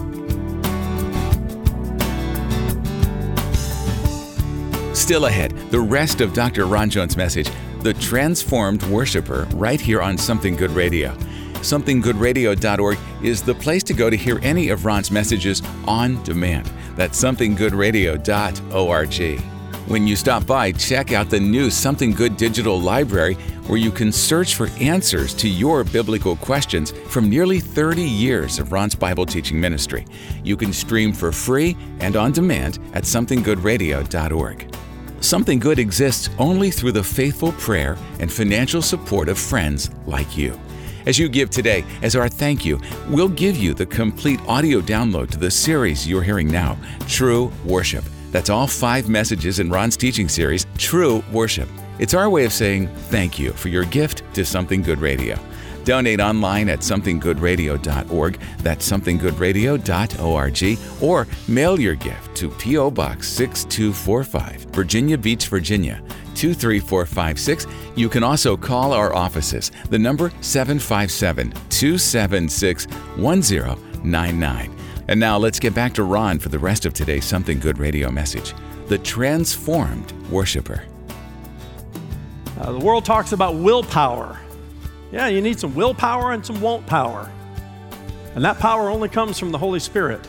Still 5.07 5.27
ahead, 5.27 5.53
the 5.71 5.79
rest 5.79 6.21
of 6.21 6.33
Dr. 6.33 6.67
Ron 6.67 6.91
Jones' 6.91 7.17
message, 7.17 7.49
The 7.83 7.95
Transformed 7.95 8.83
Worshiper, 8.87 9.47
right 9.55 9.81
here 9.81 10.03
on 10.03 10.19
Something 10.19 10.57
Good 10.57 10.73
Radio. 10.73 11.15
SomethingGoodRadio.org 11.63 12.99
is 13.23 13.41
the 13.41 13.55
place 13.55 13.85
to 13.85 13.95
go 13.95 14.11
to 14.11 14.17
hear 14.17 14.41
any 14.43 14.71
of 14.71 14.85
Ron's 14.85 15.13
messages 15.13 15.63
on 15.87 16.21
demand. 16.25 16.69
That's 16.97 17.23
somethinggoodradio.org. 17.23 19.41
When 19.89 20.09
you 20.09 20.17
stop 20.17 20.45
by, 20.45 20.73
check 20.73 21.13
out 21.13 21.31
the 21.31 21.39
new 21.39 21.71
Something 21.71 22.11
Good 22.11 22.37
digital 22.37 22.81
library 22.81 23.35
where 23.69 23.79
you 23.79 23.93
can 23.93 24.11
search 24.11 24.57
for 24.57 24.67
answers 24.81 25.35
to 25.35 25.49
your 25.49 25.85
biblical 25.85 26.35
questions 26.35 26.91
from 27.11 27.31
nearly 27.31 27.61
30 27.61 28.03
years 28.03 28.59
of 28.59 28.73
Ron's 28.73 28.97
Bible 28.97 29.25
teaching 29.25 29.61
ministry. 29.61 30.05
You 30.43 30.57
can 30.57 30.73
stream 30.73 31.13
for 31.13 31.31
free 31.31 31.77
and 32.01 32.17
on 32.17 32.33
demand 32.33 32.81
at 32.93 33.05
somethinggoodradio.org. 33.05 34.77
Something 35.21 35.59
Good 35.59 35.79
exists 35.79 36.31
only 36.39 36.71
through 36.71 36.93
the 36.93 37.03
faithful 37.03 37.53
prayer 37.53 37.97
and 38.21 38.33
financial 38.33 38.83
support 38.83 39.29
of 39.29 39.39
friends 39.39 39.91
like 40.07 40.37
you. 40.37 40.59
As 41.07 41.19
you 41.19 41.29
give 41.29 41.51
today, 41.51 41.85
as 42.03 42.17
our 42.17 42.29
thank 42.29 42.65
you, 42.65 42.81
we'll 43.09 43.29
give 43.29 43.57
you 43.57 43.75
the 43.75 43.87
complete 43.87 44.41
audio 44.49 44.81
download 44.81 45.31
to 45.31 45.39
the 45.39 45.51
series 45.51 46.07
you're 46.07 46.23
hearing 46.23 46.49
now 46.49 46.77
True 47.07 47.53
Worship. 47.65 48.05
That's 48.33 48.51
all 48.51 48.67
five 48.67 49.09
messages 49.09 49.61
in 49.61 49.71
Ron's 49.71 49.97
teaching 49.97 50.29
series, 50.29 50.67
True 50.77 51.25
Worship. 51.33 51.69
It's 51.99 52.15
our 52.15 52.29
way 52.29 52.45
of 52.45 52.53
saying 52.53 52.89
thank 52.89 53.39
you 53.39 53.53
for 53.53 53.69
your 53.69 53.85
gift 53.85 54.23
to 54.35 54.45
Something 54.45 54.83
Good 54.83 55.01
Radio. 55.01 55.39
Donate 55.85 56.21
online 56.21 56.69
at 56.69 56.81
somethinggoodradio.org. 56.81 58.41
That's 58.59 58.91
somethinggoodradio.org. 58.91 60.79
Or 61.03 61.27
mail 61.49 61.81
your 61.81 61.95
gift 61.95 62.37
to 62.37 62.51
P.O. 62.51 62.91
Box 62.91 63.29
6245, 63.29 64.63
Virginia 64.75 65.17
Beach, 65.17 65.47
Virginia 65.47 66.03
23456. 66.35 67.67
You 67.95 68.09
can 68.09 68.25
also 68.25 68.57
call 68.57 68.93
our 68.93 69.15
offices. 69.15 69.71
The 69.89 69.99
number 69.99 70.31
757 70.41 71.53
276 71.71 72.87
1099. 73.17 74.77
And 75.09 75.21
now 75.21 75.39
let's 75.39 75.61
get 75.61 75.73
back 75.73 75.95
to 75.95 76.03
Ron 76.03 76.41
for 76.41 76.49
the 76.49 76.59
rest 76.59 76.85
of 76.85 76.93
today's 76.93 77.25
Something 77.25 77.61
Good 77.61 77.79
radio 77.79 78.11
message 78.11 78.55
The 78.89 78.99
Transformed 78.99 80.13
Worshiper. 80.31 80.83
Uh, 82.59 82.73
the 82.73 82.79
world 82.79 83.05
talks 83.05 83.33
about 83.33 83.57
willpower. 83.57 84.41
Yeah, 85.13 85.29
you 85.29 85.43
need 85.43 85.61
some 85.61 85.75
willpower 85.75 86.33
and 86.33 86.45
some 86.45 86.61
won't 86.61 86.87
power. 86.87 87.31
And 88.35 88.45
that 88.45 88.59
power 88.59 88.89
only 88.89 89.09
comes 89.09 89.39
from 89.39 89.51
the 89.53 89.59
Holy 89.59 89.81
Spirit, 89.81 90.27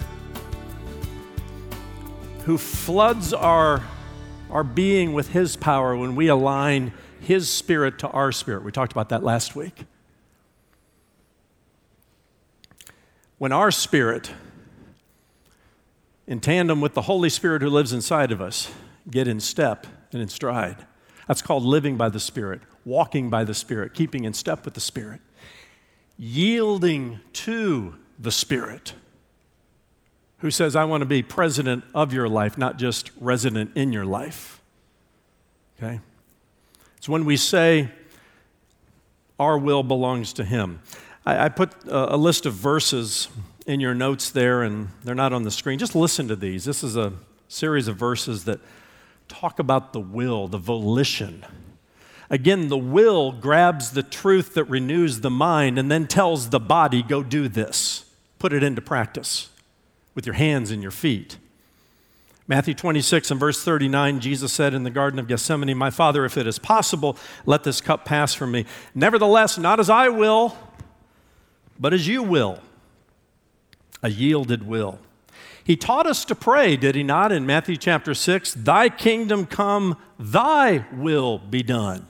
who 2.45 2.57
floods 2.57 3.33
our, 3.33 3.83
our 4.49 4.63
being 4.63 5.13
with 5.13 5.29
His 5.29 5.55
power 5.55 5.95
when 5.95 6.15
we 6.15 6.27
align 6.27 6.93
His 7.21 7.49
Spirit 7.49 7.99
to 7.99 8.09
our 8.09 8.31
spirit. 8.31 8.63
We 8.63 8.71
talked 8.71 8.91
about 8.91 9.09
that 9.09 9.23
last 9.23 9.55
week. 9.55 9.85
When 13.37 13.51
our 13.51 13.71
spirit, 13.71 14.31
in 16.25 16.39
tandem 16.39 16.81
with 16.81 16.93
the 16.93 17.03
Holy 17.03 17.29
Spirit 17.29 17.61
who 17.61 17.69
lives 17.69 17.93
inside 17.93 18.31
of 18.31 18.41
us, 18.41 18.71
get 19.09 19.27
in 19.27 19.39
step 19.39 19.87
and 20.11 20.21
in 20.21 20.27
stride, 20.27 20.85
that's 21.27 21.41
called 21.41 21.63
living 21.63 21.97
by 21.97 22.09
the 22.09 22.19
Spirit, 22.19 22.61
walking 22.85 23.29
by 23.29 23.43
the 23.43 23.53
Spirit, 23.53 23.93
keeping 23.93 24.23
in 24.23 24.33
step 24.33 24.65
with 24.65 24.73
the 24.73 24.79
Spirit, 24.81 25.21
yielding 26.17 27.19
to 27.33 27.95
the 28.17 28.31
Spirit, 28.31 28.93
who 30.39 30.49
says, 30.49 30.75
I 30.75 30.85
want 30.85 31.01
to 31.01 31.05
be 31.05 31.21
president 31.21 31.83
of 31.93 32.13
your 32.13 32.29
life, 32.29 32.57
not 32.57 32.77
just 32.77 33.11
resident 33.19 33.71
in 33.75 33.91
your 33.91 34.05
life. 34.05 34.61
Okay? 35.77 35.99
It's 36.97 37.09
when 37.09 37.25
we 37.25 37.37
say, 37.37 37.89
our 39.39 39.57
will 39.57 39.83
belongs 39.83 40.33
to 40.33 40.43
Him. 40.43 40.79
I, 41.25 41.45
I 41.45 41.49
put 41.49 41.73
a, 41.85 42.15
a 42.15 42.17
list 42.17 42.45
of 42.45 42.53
verses 42.53 43.27
in 43.67 43.79
your 43.79 43.93
notes 43.93 44.31
there, 44.31 44.63
and 44.63 44.89
they're 45.03 45.13
not 45.13 45.33
on 45.33 45.43
the 45.43 45.51
screen. 45.51 45.77
Just 45.77 45.95
listen 45.95 46.27
to 46.29 46.35
these. 46.35 46.65
This 46.65 46.83
is 46.83 46.95
a 46.95 47.13
series 47.47 47.87
of 47.87 47.97
verses 47.97 48.45
that 48.45 48.59
talk 49.27 49.59
about 49.59 49.93
the 49.93 49.99
will, 49.99 50.47
the 50.47 50.57
volition. 50.57 51.45
Again, 52.29 52.67
the 52.67 52.77
will 52.77 53.31
grabs 53.31 53.91
the 53.91 54.03
truth 54.03 54.53
that 54.55 54.65
renews 54.65 55.21
the 55.21 55.29
mind 55.29 55.79
and 55.79 55.89
then 55.89 56.07
tells 56.07 56.49
the 56.49 56.59
body, 56.59 57.01
go 57.01 57.23
do 57.23 57.47
this. 57.47 58.05
Put 58.39 58.53
it 58.53 58.63
into 58.63 58.81
practice 58.81 59.49
with 60.13 60.25
your 60.25 60.35
hands 60.35 60.71
and 60.71 60.81
your 60.81 60.91
feet. 60.91 61.37
Matthew 62.49 62.73
26 62.73 63.31
and 63.31 63.39
verse 63.39 63.63
39, 63.63 64.21
Jesus 64.21 64.53
said 64.53 64.73
in 64.73 64.83
the 64.83 64.89
Garden 64.89 65.19
of 65.19 65.27
Gethsemane, 65.27 65.77
My 65.77 65.89
Father, 65.89 66.23
if 66.23 66.37
it 66.37 66.47
is 66.47 66.59
possible, 66.59 67.17
let 67.45 67.63
this 67.63 67.81
cup 67.81 68.05
pass 68.05 68.33
from 68.33 68.51
me. 68.51 68.65
Nevertheless, 68.95 69.57
not 69.57 69.81
as 69.81 69.89
I 69.89 70.07
will, 70.09 70.57
but 71.77 71.93
as 71.93 72.07
you 72.07 72.23
will. 72.23 72.59
A 74.01 74.09
yielded 74.09 74.65
will. 74.65 74.99
He 75.67 75.75
taught 75.75 76.07
us 76.07 76.23
to 76.23 76.33
pray, 76.33 76.77
did 76.77 76.95
he 76.95 77.03
not, 77.03 77.33
in 77.33 77.45
Matthew 77.45 77.75
chapter 77.75 78.13
6? 78.13 78.53
Thy 78.53 78.87
kingdom 78.87 79.45
come, 79.45 79.97
thy 80.17 80.85
will 80.93 81.39
be 81.39 81.61
done 81.61 82.09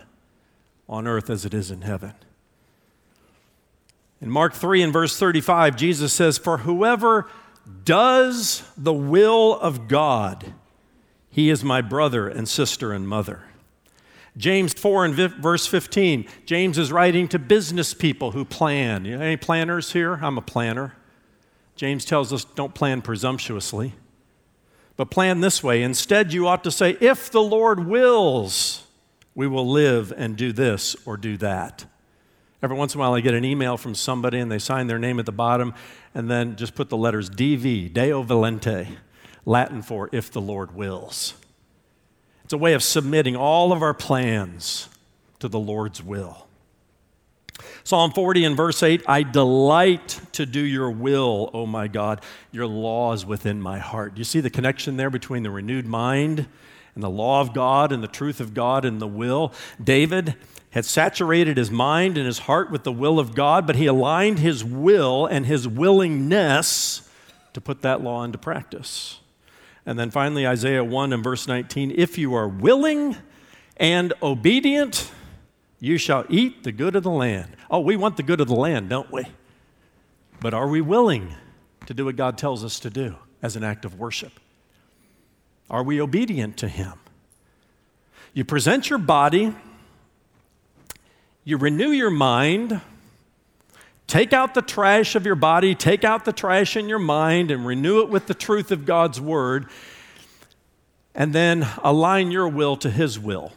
on 0.88 1.08
earth 1.08 1.32
as 1.32 1.44
it 1.44 1.56
is 1.56 1.72
in 1.72 1.82
heaven. 1.82 2.14
In 4.22 4.30
Mark 4.30 4.54
3 4.54 4.84
and 4.84 4.94
verse 4.94 5.18
35, 5.18 5.76
Jesus 5.76 6.14
says, 6.14 6.38
For 6.38 6.60
whoever 6.60 7.28
does 7.84 8.62
the 8.78 8.94
will 8.94 9.56
of 9.60 9.88
God, 9.88 10.54
he 11.32 11.50
is 11.50 11.64
my 11.64 11.82
brother 11.82 12.28
and 12.28 12.48
sister 12.48 12.94
and 12.94 13.08
mother. 13.10 13.42
James 14.38 14.76
4 14.76 15.06
and 15.06 15.16
verse 15.16 15.66
15, 15.66 16.28
James 16.46 16.78
is 16.78 16.92
writing 16.92 17.28
to 17.30 17.40
business 17.40 17.96
people 17.96 18.34
who 18.34 18.46
plan. 18.46 19.04
You 19.04 19.18
know, 19.18 19.24
any 19.24 19.36
planners 19.36 19.94
here? 19.94 20.20
I'm 20.22 20.38
a 20.38 20.44
planner. 20.44 20.94
James 21.78 22.04
tells 22.04 22.34
us 22.34 22.44
don't 22.44 22.74
plan 22.74 23.02
presumptuously, 23.02 23.94
but 24.98 25.12
plan 25.12 25.40
this 25.40 25.64
way. 25.64 25.84
Instead, 25.84 26.34
you 26.34 26.48
ought 26.48 26.64
to 26.64 26.72
say, 26.72 26.98
if 27.00 27.32
the 27.32 27.42
Lord 27.42 27.88
wills, 27.88 28.84
we 29.36 29.48
will 29.48 29.70
live 29.70 30.12
and 30.18 30.36
do 30.36 30.52
this 30.52 30.96
or 31.06 31.16
do 31.16 31.38
that. 31.38 31.86
Every 32.64 32.76
once 32.76 32.96
in 32.96 33.00
a 33.00 33.02
while, 33.02 33.14
I 33.14 33.22
get 33.22 33.36
an 33.36 33.46
email 33.46 33.78
from 33.78 33.94
somebody 33.94 34.40
and 34.40 34.52
they 34.52 34.58
sign 34.58 34.88
their 34.88 34.98
name 34.98 35.20
at 35.20 35.28
the 35.28 35.32
bottom 35.32 35.76
and 36.16 36.30
then 36.30 36.56
just 36.56 36.74
put 36.74 36.90
the 36.90 36.98
letters 36.98 37.30
DV, 37.30 37.94
Deo 37.94 38.24
Volente, 38.24 38.98
Latin 39.46 39.84
for 39.84 40.10
if 40.12 40.32
the 40.32 40.42
Lord 40.42 40.76
wills. 40.76 41.36
It's 42.44 42.54
a 42.54 42.58
way 42.58 42.74
of 42.74 42.82
submitting 42.82 43.36
all 43.36 43.72
of 43.72 43.84
our 43.84 43.94
plans 43.94 44.90
to 45.38 45.48
the 45.48 45.60
Lord's 45.60 46.02
will. 46.02 46.47
Psalm 47.84 48.12
40 48.12 48.46
and 48.46 48.58
verse 48.58 48.84
8 48.84 49.04
I 49.08 49.24
delight 49.24 50.20
to 50.34 50.46
do 50.46 50.60
your 50.60 50.92
will, 50.92 51.50
O 51.54 51.66
my 51.66 51.88
God. 51.88 52.22
Your 52.52 52.68
law 52.68 53.14
is 53.14 53.26
within 53.26 53.62
my 53.62 53.80
heart. 53.80 54.16
Do 54.16 54.20
you 54.20 54.26
see 54.26 54.40
the 54.40 54.50
connection 54.50 54.98
there 54.98 55.10
between 55.10 55.44
the 55.44 55.52
renewed 55.52 55.86
mind 55.86 56.48
and 56.96 57.04
the 57.04 57.10
law 57.10 57.42
of 57.42 57.54
God 57.54 57.92
and 57.92 58.04
the 58.04 58.08
truth 58.08 58.40
of 58.40 58.54
God 58.54 58.86
and 58.86 59.02
the 59.02 59.08
will? 59.08 59.54
David 59.84 60.36
had 60.72 60.86
saturated 60.86 61.58
his 61.58 61.72
mind 61.72 62.18
and 62.18 62.26
his 62.26 62.40
heart 62.40 62.70
with 62.70 62.84
the 62.84 62.92
will 62.92 63.20
of 63.20 63.34
God, 63.34 63.66
but 63.66 63.78
he 63.78 63.86
aligned 63.86 64.40
his 64.40 64.64
will 64.64 65.26
and 65.26 65.46
his 65.46 65.68
willingness 65.68 67.10
to 67.54 67.62
put 67.62 67.82
that 67.82 68.02
law 68.02 68.24
into 68.24 68.38
practice. 68.38 69.20
And 69.86 69.98
then 69.98 70.12
finally, 70.12 70.46
Isaiah 70.46 70.84
1 70.84 71.14
and 71.14 71.24
verse 71.24 71.48
19 71.48 71.94
if 71.96 72.18
you 72.18 72.36
are 72.36 72.48
willing 72.48 73.16
and 73.78 74.14
obedient, 74.22 75.12
you 75.80 75.98
shall 75.98 76.26
eat 76.30 76.64
the 76.64 76.72
good 76.72 76.96
of 76.96 77.04
the 77.04 77.12
land. 77.12 77.56
Oh, 77.70 77.80
we 77.80 77.96
want 77.96 78.18
the 78.18 78.24
good 78.24 78.42
of 78.42 78.48
the 78.48 78.56
land, 78.56 78.90
don't 78.90 79.12
we? 79.12 79.26
But 80.40 80.54
are 80.54 80.68
we 80.68 80.82
willing 80.82 81.36
to 81.86 81.94
do 81.94 82.06
what 82.06 82.16
God 82.16 82.38
tells 82.38 82.64
us 82.64 82.80
to 82.82 82.90
do 82.90 83.16
as 83.42 83.56
an 83.56 83.64
act 83.64 83.86
of 83.86 84.00
worship? 84.00 84.34
Are 85.70 85.84
we 85.84 86.02
obedient 86.02 86.58
to 86.58 86.68
Him? 86.68 86.94
You 88.34 88.44
present 88.44 88.90
your 88.90 89.00
body, 89.00 89.56
you 91.44 91.58
renew 91.58 91.90
your 91.90 92.10
mind, 92.10 92.82
take 94.06 94.34
out 94.34 94.54
the 94.54 94.62
trash 94.62 95.16
of 95.16 95.26
your 95.26 95.36
body, 95.36 95.76
take 95.76 96.04
out 96.04 96.26
the 96.26 96.34
trash 96.34 96.76
in 96.76 96.90
your 96.90 97.00
mind, 97.00 97.52
and 97.52 97.66
renew 97.66 98.02
it 98.02 98.10
with 98.10 98.28
the 98.28 98.34
truth 98.34 98.72
of 98.72 98.86
God's 98.86 99.20
Word, 99.22 99.68
and 101.14 101.34
then 101.34 101.68
align 101.84 102.32
your 102.32 102.48
will 102.48 102.78
to 102.78 102.90
His 102.90 103.20
will 103.20 103.52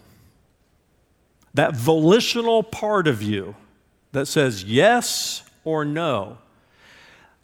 that 1.54 1.74
volitional 1.74 2.62
part 2.62 3.06
of 3.08 3.22
you 3.22 3.56
that 4.12 4.26
says 4.26 4.64
yes 4.64 5.42
or 5.64 5.84
no. 5.84 6.38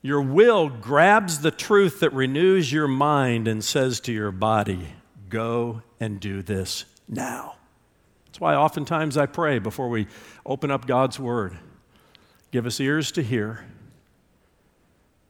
Your 0.03 0.23
will 0.23 0.69
grabs 0.69 1.41
the 1.41 1.51
truth 1.51 2.01
that 2.01 2.13
renews 2.13 2.73
your 2.73 2.87
mind 2.87 3.49
and 3.49 3.65
says 3.65 4.01
to 4.01 4.13
your 4.13 4.31
body, 4.31 4.89
Go 5.29 5.83
and 5.99 6.21
do 6.21 6.43
this 6.43 6.85
now. 7.09 7.57
That's 8.27 8.41
why 8.41 8.55
oftentimes 8.55 9.17
I 9.17 9.27
pray 9.27 9.59
before 9.59 9.89
we 9.89 10.07
open 10.45 10.71
up 10.71 10.87
God's 10.87 11.19
Word 11.19 11.59
give 12.57 12.65
us 12.65 12.81
ears 12.81 13.13
to 13.13 13.23
hear. 13.23 13.67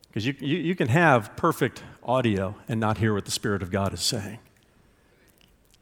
Because 0.06 0.26
you, 0.26 0.34
you, 0.38 0.58
you, 0.58 0.74
can 0.76 0.88
have 0.88 1.34
perfect 1.36 1.82
audio 2.04 2.54
and 2.68 2.78
not 2.78 2.98
hear 2.98 3.12
what 3.12 3.24
the 3.24 3.30
Spirit 3.30 3.62
of 3.62 3.70
God 3.70 3.92
is 3.92 4.00
saying. 4.00 4.38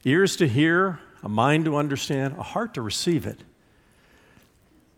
Ears 0.03 0.35
to 0.37 0.47
hear, 0.47 0.99
a 1.25 1.29
mind 1.29 1.65
to 1.65 1.75
understand, 1.75 2.35
a 2.37 2.43
heart 2.43 2.75
to 2.75 2.81
receive 2.83 3.25
it. 3.25 3.39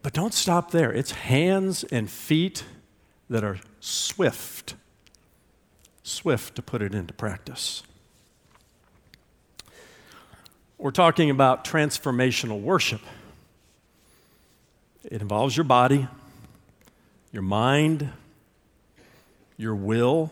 But 0.03 0.11
don't 0.11 0.33
stop 0.33 0.71
there. 0.71 0.91
It's 0.91 1.11
hands 1.11 1.85
and 1.85 2.09
feet 2.09 2.65
that 3.29 3.45
are 3.45 3.59
swift, 3.79 4.75
swift 6.03 6.55
to 6.55 6.61
put 6.61 6.81
it 6.81 6.93
into 6.93 7.13
practice. 7.13 7.81
We're 10.77 10.91
talking 10.91 11.29
about 11.29 11.63
transformational 11.63 12.61
worship. 12.61 13.01
It 15.05 15.21
involves 15.21 15.55
your 15.55 15.63
body, 15.63 16.07
your 17.31 17.41
mind, 17.41 18.09
your 19.55 19.75
will, 19.75 20.31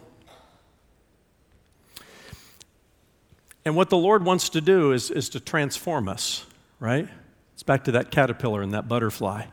And 3.66 3.76
what 3.76 3.90
the 3.90 3.98
Lord 3.98 4.24
wants 4.24 4.50
to 4.50 4.62
do 4.62 4.92
is, 4.92 5.10
is 5.10 5.28
to 5.30 5.40
transform 5.40 6.08
us, 6.08 6.46
right? 6.80 7.10
It's 7.54 7.64
back 7.64 7.84
to 7.86 7.92
that 7.94 8.12
caterpillar 8.12 8.62
and 8.62 8.72
that 8.74 8.88
butterfly. 8.88 9.46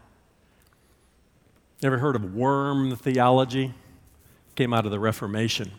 Ever 1.83 1.99
heard 1.99 2.15
of 2.15 2.35
worm 2.35 2.95
theology? 2.95 3.73
Came 4.55 4.75
out 4.75 4.85
of 4.85 4.91
the 4.91 5.01
Reformation. 5.01 5.73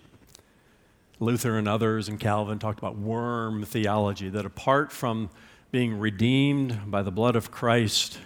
Luther 1.19 1.59
and 1.59 1.67
others 1.67 2.09
and 2.09 2.19
Calvin 2.19 2.57
talked 2.57 2.79
about 2.79 2.97
worm 2.97 3.63
theology, 3.65 4.29
that 4.29 4.45
apart 4.45 4.91
from 4.91 5.29
being 5.71 5.99
redeemed 5.99 6.89
by 6.89 7.03
the 7.03 7.11
blood 7.11 7.35
of 7.35 7.51
Christ, 7.51 8.19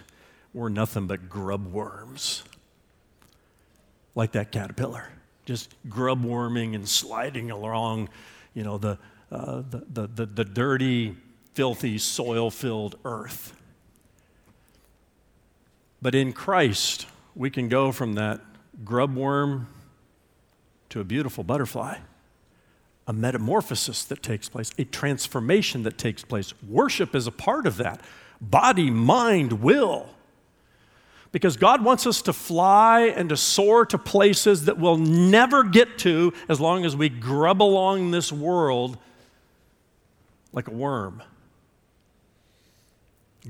we're 0.54 0.70
nothing 0.70 1.06
but 1.06 1.28
grub 1.28 1.70
worms. 1.70 2.44
Like 4.14 4.32
that 4.32 4.50
caterpillar, 4.50 5.10
just 5.44 5.74
grub 5.88 6.24
worming 6.24 6.74
and 6.74 6.88
sliding 6.88 7.50
along, 7.50 8.08
you 8.54 8.64
know, 8.64 8.78
the, 8.78 8.98
the, 9.30 9.84
the, 9.90 10.06
the, 10.06 10.26
the 10.26 10.44
dirty, 10.44 11.16
filthy, 11.54 11.98
soil 11.98 12.50
filled 12.50 12.96
earth. 13.04 13.54
But 16.00 16.14
in 16.14 16.32
Christ, 16.32 17.06
we 17.34 17.50
can 17.50 17.68
go 17.68 17.92
from 17.92 18.14
that 18.14 18.40
grub 18.84 19.14
worm 19.14 19.68
to 20.90 21.00
a 21.00 21.04
beautiful 21.04 21.44
butterfly, 21.44 21.98
a 23.06 23.12
metamorphosis 23.12 24.04
that 24.04 24.22
takes 24.22 24.48
place, 24.48 24.70
a 24.78 24.84
transformation 24.84 25.82
that 25.82 25.98
takes 25.98 26.22
place. 26.22 26.54
Worship 26.66 27.14
is 27.14 27.26
a 27.26 27.32
part 27.32 27.66
of 27.66 27.76
that 27.78 28.00
body, 28.40 28.90
mind, 28.90 29.54
will. 29.54 30.08
Because 31.30 31.56
God 31.56 31.84
wants 31.84 32.06
us 32.06 32.22
to 32.22 32.32
fly 32.32 33.02
and 33.02 33.28
to 33.28 33.36
soar 33.36 33.84
to 33.86 33.98
places 33.98 34.64
that 34.64 34.78
we'll 34.78 34.96
never 34.96 35.62
get 35.62 35.98
to 35.98 36.32
as 36.48 36.60
long 36.60 36.86
as 36.86 36.96
we 36.96 37.08
grub 37.08 37.62
along 37.62 38.12
this 38.12 38.32
world 38.32 38.96
like 40.52 40.68
a 40.68 40.72
worm, 40.72 41.22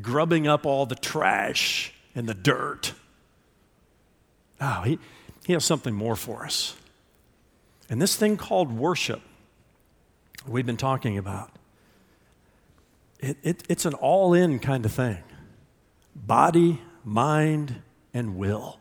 grubbing 0.01 0.47
up 0.47 0.67
all 0.67 0.87
the 0.87 0.95
trash 0.95 1.93
and 2.15 2.29
the 2.29 2.35
dirt. 2.35 2.93
Oh, 4.61 4.83
he, 4.83 4.99
he 5.47 5.53
has 5.53 5.65
something 5.65 5.95
more 5.95 6.17
for 6.17 6.45
us. 6.45 6.75
And 7.89 8.03
this 8.03 8.17
thing 8.17 8.37
called 8.37 8.73
worship, 8.77 9.23
we've 10.47 10.67
been 10.67 10.77
talking 10.77 11.17
about, 11.17 11.51
it, 13.21 13.37
it, 13.43 13.63
it's 13.69 13.85
an 13.85 13.95
all 13.95 14.35
in 14.35 14.59
kind 14.59 14.85
of 14.85 14.93
thing 14.93 15.23
body, 16.15 16.81
mind, 17.05 17.83
and 18.13 18.37
will. 18.37 18.79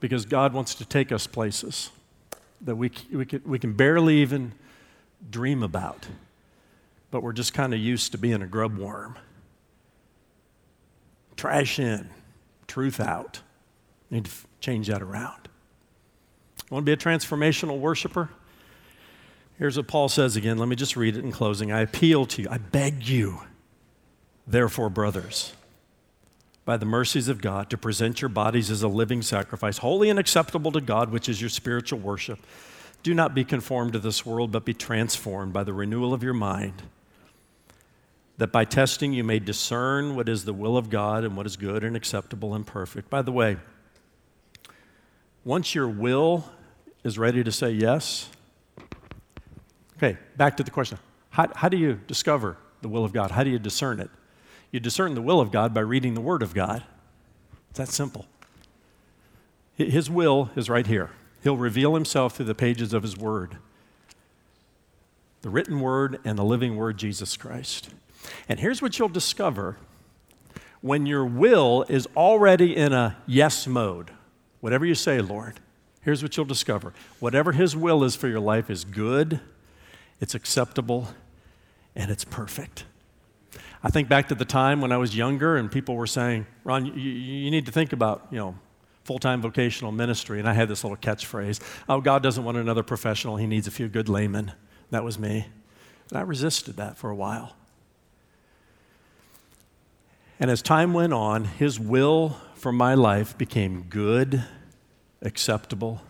Because 0.00 0.24
God 0.24 0.52
wants 0.52 0.74
to 0.76 0.84
take 0.84 1.12
us 1.12 1.26
places 1.26 1.90
that 2.62 2.74
we, 2.74 2.90
we, 3.12 3.24
can, 3.24 3.42
we 3.44 3.58
can 3.58 3.72
barely 3.72 4.16
even 4.18 4.52
dream 5.28 5.62
about, 5.62 6.06
but 7.10 7.22
we're 7.22 7.32
just 7.32 7.52
kind 7.52 7.74
of 7.74 7.80
used 7.80 8.12
to 8.12 8.18
being 8.18 8.42
a 8.42 8.46
grub 8.46 8.76
worm. 8.76 9.18
Trash 11.36 11.78
in, 11.78 12.08
truth 12.66 13.00
out. 13.00 13.40
Need 14.10 14.26
to 14.26 14.30
change 14.60 14.88
that 14.88 15.02
around. 15.02 15.48
Want 16.70 16.84
to 16.84 16.86
be 16.86 16.92
a 16.92 16.96
transformational 16.96 17.78
worshiper? 17.78 18.30
Here's 19.58 19.76
what 19.76 19.88
Paul 19.88 20.08
says 20.08 20.36
again. 20.36 20.56
Let 20.56 20.68
me 20.68 20.76
just 20.76 20.96
read 20.96 21.16
it 21.16 21.24
in 21.24 21.32
closing. 21.32 21.70
I 21.70 21.80
appeal 21.80 22.26
to 22.26 22.42
you, 22.42 22.48
I 22.50 22.58
beg 22.58 23.06
you, 23.06 23.40
therefore, 24.46 24.88
brothers, 24.88 25.52
by 26.64 26.76
the 26.76 26.86
mercies 26.86 27.28
of 27.28 27.40
God, 27.42 27.68
to 27.70 27.76
present 27.76 28.22
your 28.22 28.28
bodies 28.28 28.70
as 28.70 28.82
a 28.82 28.88
living 28.88 29.20
sacrifice, 29.20 29.78
holy 29.78 30.08
and 30.08 30.18
acceptable 30.18 30.72
to 30.72 30.80
God, 30.80 31.10
which 31.10 31.28
is 31.28 31.40
your 31.40 31.50
spiritual 31.50 31.98
worship. 31.98 32.38
Do 33.02 33.14
not 33.14 33.34
be 33.34 33.44
conformed 33.44 33.94
to 33.94 33.98
this 33.98 34.26
world, 34.26 34.52
but 34.52 34.64
be 34.64 34.74
transformed 34.74 35.52
by 35.52 35.64
the 35.64 35.72
renewal 35.72 36.12
of 36.12 36.22
your 36.22 36.34
mind, 36.34 36.82
that 38.36 38.52
by 38.52 38.64
testing 38.64 39.12
you 39.12 39.24
may 39.24 39.38
discern 39.38 40.16
what 40.16 40.28
is 40.28 40.44
the 40.44 40.52
will 40.52 40.76
of 40.76 40.90
God 40.90 41.24
and 41.24 41.36
what 41.36 41.46
is 41.46 41.56
good 41.56 41.82
and 41.82 41.96
acceptable 41.96 42.54
and 42.54 42.66
perfect. 42.66 43.08
By 43.08 43.22
the 43.22 43.32
way, 43.32 43.56
once 45.44 45.74
your 45.74 45.88
will 45.88 46.44
is 47.02 47.18
ready 47.18 47.42
to 47.42 47.50
say 47.50 47.70
yes, 47.70 48.28
okay, 49.96 50.18
back 50.36 50.56
to 50.58 50.62
the 50.62 50.70
question 50.70 50.98
how, 51.30 51.48
how 51.54 51.68
do 51.68 51.76
you 51.76 52.00
discover 52.06 52.56
the 52.82 52.88
will 52.88 53.04
of 53.04 53.12
God? 53.12 53.30
How 53.30 53.44
do 53.44 53.50
you 53.50 53.58
discern 53.58 54.00
it? 54.00 54.10
You 54.70 54.80
discern 54.80 55.14
the 55.14 55.22
will 55.22 55.40
of 55.40 55.50
God 55.50 55.72
by 55.72 55.80
reading 55.80 56.14
the 56.14 56.20
Word 56.20 56.42
of 56.42 56.54
God. 56.54 56.82
It's 57.70 57.78
that 57.78 57.88
simple. 57.88 58.26
His 59.74 60.10
will 60.10 60.50
is 60.56 60.68
right 60.68 60.86
here. 60.86 61.10
He'll 61.42 61.56
reveal 61.56 61.94
himself 61.94 62.36
through 62.36 62.46
the 62.46 62.54
pages 62.54 62.92
of 62.92 63.02
his 63.02 63.16
word 63.16 63.56
the 65.42 65.50
written 65.50 65.80
word 65.80 66.20
and 66.24 66.38
the 66.38 66.44
living 66.44 66.76
word, 66.76 66.98
Jesus 66.98 67.36
Christ. 67.36 67.90
And 68.48 68.60
here's 68.60 68.82
what 68.82 68.98
you'll 68.98 69.08
discover 69.08 69.76
when 70.82 71.06
your 71.06 71.24
will 71.24 71.84
is 71.88 72.06
already 72.16 72.76
in 72.76 72.92
a 72.92 73.16
yes 73.26 73.66
mode. 73.66 74.10
Whatever 74.60 74.84
you 74.84 74.94
say, 74.94 75.20
Lord, 75.20 75.60
here's 76.02 76.22
what 76.22 76.36
you'll 76.36 76.46
discover. 76.46 76.92
Whatever 77.18 77.52
his 77.52 77.76
will 77.76 78.04
is 78.04 78.16
for 78.16 78.28
your 78.28 78.40
life 78.40 78.70
is 78.70 78.84
good, 78.84 79.40
it's 80.20 80.34
acceptable, 80.34 81.08
and 81.96 82.10
it's 82.10 82.24
perfect. 82.24 82.84
I 83.82 83.88
think 83.88 84.08
back 84.08 84.28
to 84.28 84.34
the 84.34 84.44
time 84.44 84.82
when 84.82 84.92
I 84.92 84.98
was 84.98 85.16
younger 85.16 85.56
and 85.56 85.72
people 85.72 85.96
were 85.96 86.06
saying, 86.06 86.46
Ron, 86.64 86.84
you, 86.84 86.92
you 86.92 87.50
need 87.50 87.64
to 87.66 87.72
think 87.72 87.94
about, 87.94 88.26
you 88.30 88.38
know, 88.38 88.54
full-time 89.04 89.40
vocational 89.40 89.92
ministry. 89.92 90.38
And 90.38 90.48
I 90.48 90.52
had 90.52 90.68
this 90.68 90.84
little 90.84 90.96
catchphrase, 90.96 91.60
oh, 91.88 92.00
God 92.00 92.22
doesn't 92.22 92.44
want 92.44 92.58
another 92.58 92.82
professional. 92.82 93.36
He 93.36 93.46
needs 93.46 93.66
a 93.66 93.70
few 93.70 93.88
good 93.88 94.08
laymen. 94.08 94.52
That 94.90 95.04
was 95.04 95.18
me. 95.18 95.46
And 96.10 96.18
I 96.18 96.22
resisted 96.22 96.76
that 96.76 96.96
for 96.96 97.10
a 97.10 97.14
while. 97.14 97.56
And 100.38 100.50
as 100.50 100.62
time 100.62 100.94
went 100.94 101.12
on, 101.12 101.44
his 101.44 101.78
will 101.78 102.36
for 102.54 102.72
my 102.72 102.94
life 102.94 103.36
became 103.36 103.82
good, 103.88 104.42
acceptable, 105.22 106.02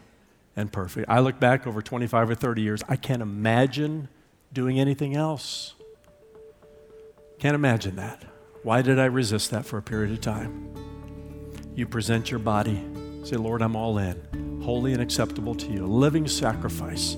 and 0.57 0.73
perfect. 0.73 1.09
I 1.09 1.21
look 1.21 1.41
back 1.41 1.67
over 1.67 1.83
25 1.83 2.31
or 2.31 2.35
30 2.35 2.63
years, 2.63 2.83
I 2.89 2.97
can't 2.97 3.23
imagine 3.23 4.09
doing 4.53 4.79
anything 4.79 5.17
else. 5.17 5.75
Can't 7.39 7.55
imagine 7.55 7.97
that. 7.97 8.25
Why 8.63 8.83
did 8.83 8.99
I 8.99 9.07
resist 9.07 9.51
that 9.51 9.65
for 9.65 9.79
a 9.79 9.83
period 9.83 10.13
of 10.13 10.21
time? 10.21 10.80
You 11.75 11.87
present 11.87 12.31
your 12.31 12.41
body, 12.41 12.83
say, 13.23 13.37
Lord, 13.37 13.63
I'm 13.63 13.77
all 13.77 13.99
in, 13.99 14.61
holy 14.63 14.93
and 14.93 15.01
acceptable 15.01 15.55
to 15.55 15.67
you, 15.67 15.87
living 15.87 16.27
sacrifice. 16.27 17.17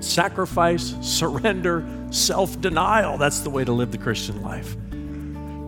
Sacrifice, 0.00 0.94
surrender, 1.00 1.88
self 2.10 2.60
denial. 2.60 3.18
That's 3.18 3.40
the 3.40 3.50
way 3.50 3.64
to 3.64 3.72
live 3.72 3.90
the 3.90 3.98
Christian 3.98 4.42
life. 4.42 4.76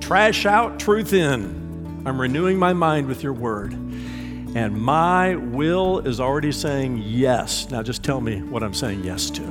Trash 0.00 0.46
out, 0.46 0.78
truth 0.78 1.12
in. 1.12 2.02
I'm 2.06 2.20
renewing 2.20 2.58
my 2.58 2.72
mind 2.72 3.06
with 3.06 3.22
your 3.22 3.32
word. 3.32 3.72
And 3.72 4.80
my 4.80 5.36
will 5.36 6.00
is 6.00 6.18
already 6.18 6.50
saying 6.50 7.02
yes. 7.06 7.70
Now 7.70 7.82
just 7.82 8.02
tell 8.02 8.20
me 8.20 8.42
what 8.42 8.62
I'm 8.62 8.74
saying 8.74 9.04
yes 9.04 9.30
to. 9.30 9.42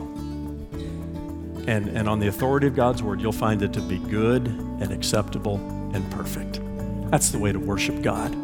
And, 1.67 1.87
and 1.89 2.09
on 2.09 2.19
the 2.19 2.27
authority 2.27 2.67
of 2.67 2.75
God's 2.75 3.03
word, 3.03 3.21
you'll 3.21 3.31
find 3.31 3.61
it 3.61 3.71
to 3.73 3.81
be 3.81 3.99
good 3.99 4.47
and 4.47 4.91
acceptable 4.91 5.55
and 5.93 6.09
perfect. 6.11 6.59
That's 7.09 7.29
the 7.29 7.39
way 7.39 7.51
to 7.51 7.59
worship 7.59 8.01
God 8.01 8.35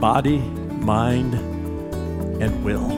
body, 0.00 0.38
mind, 0.80 1.34
and 2.42 2.64
will. 2.64 2.88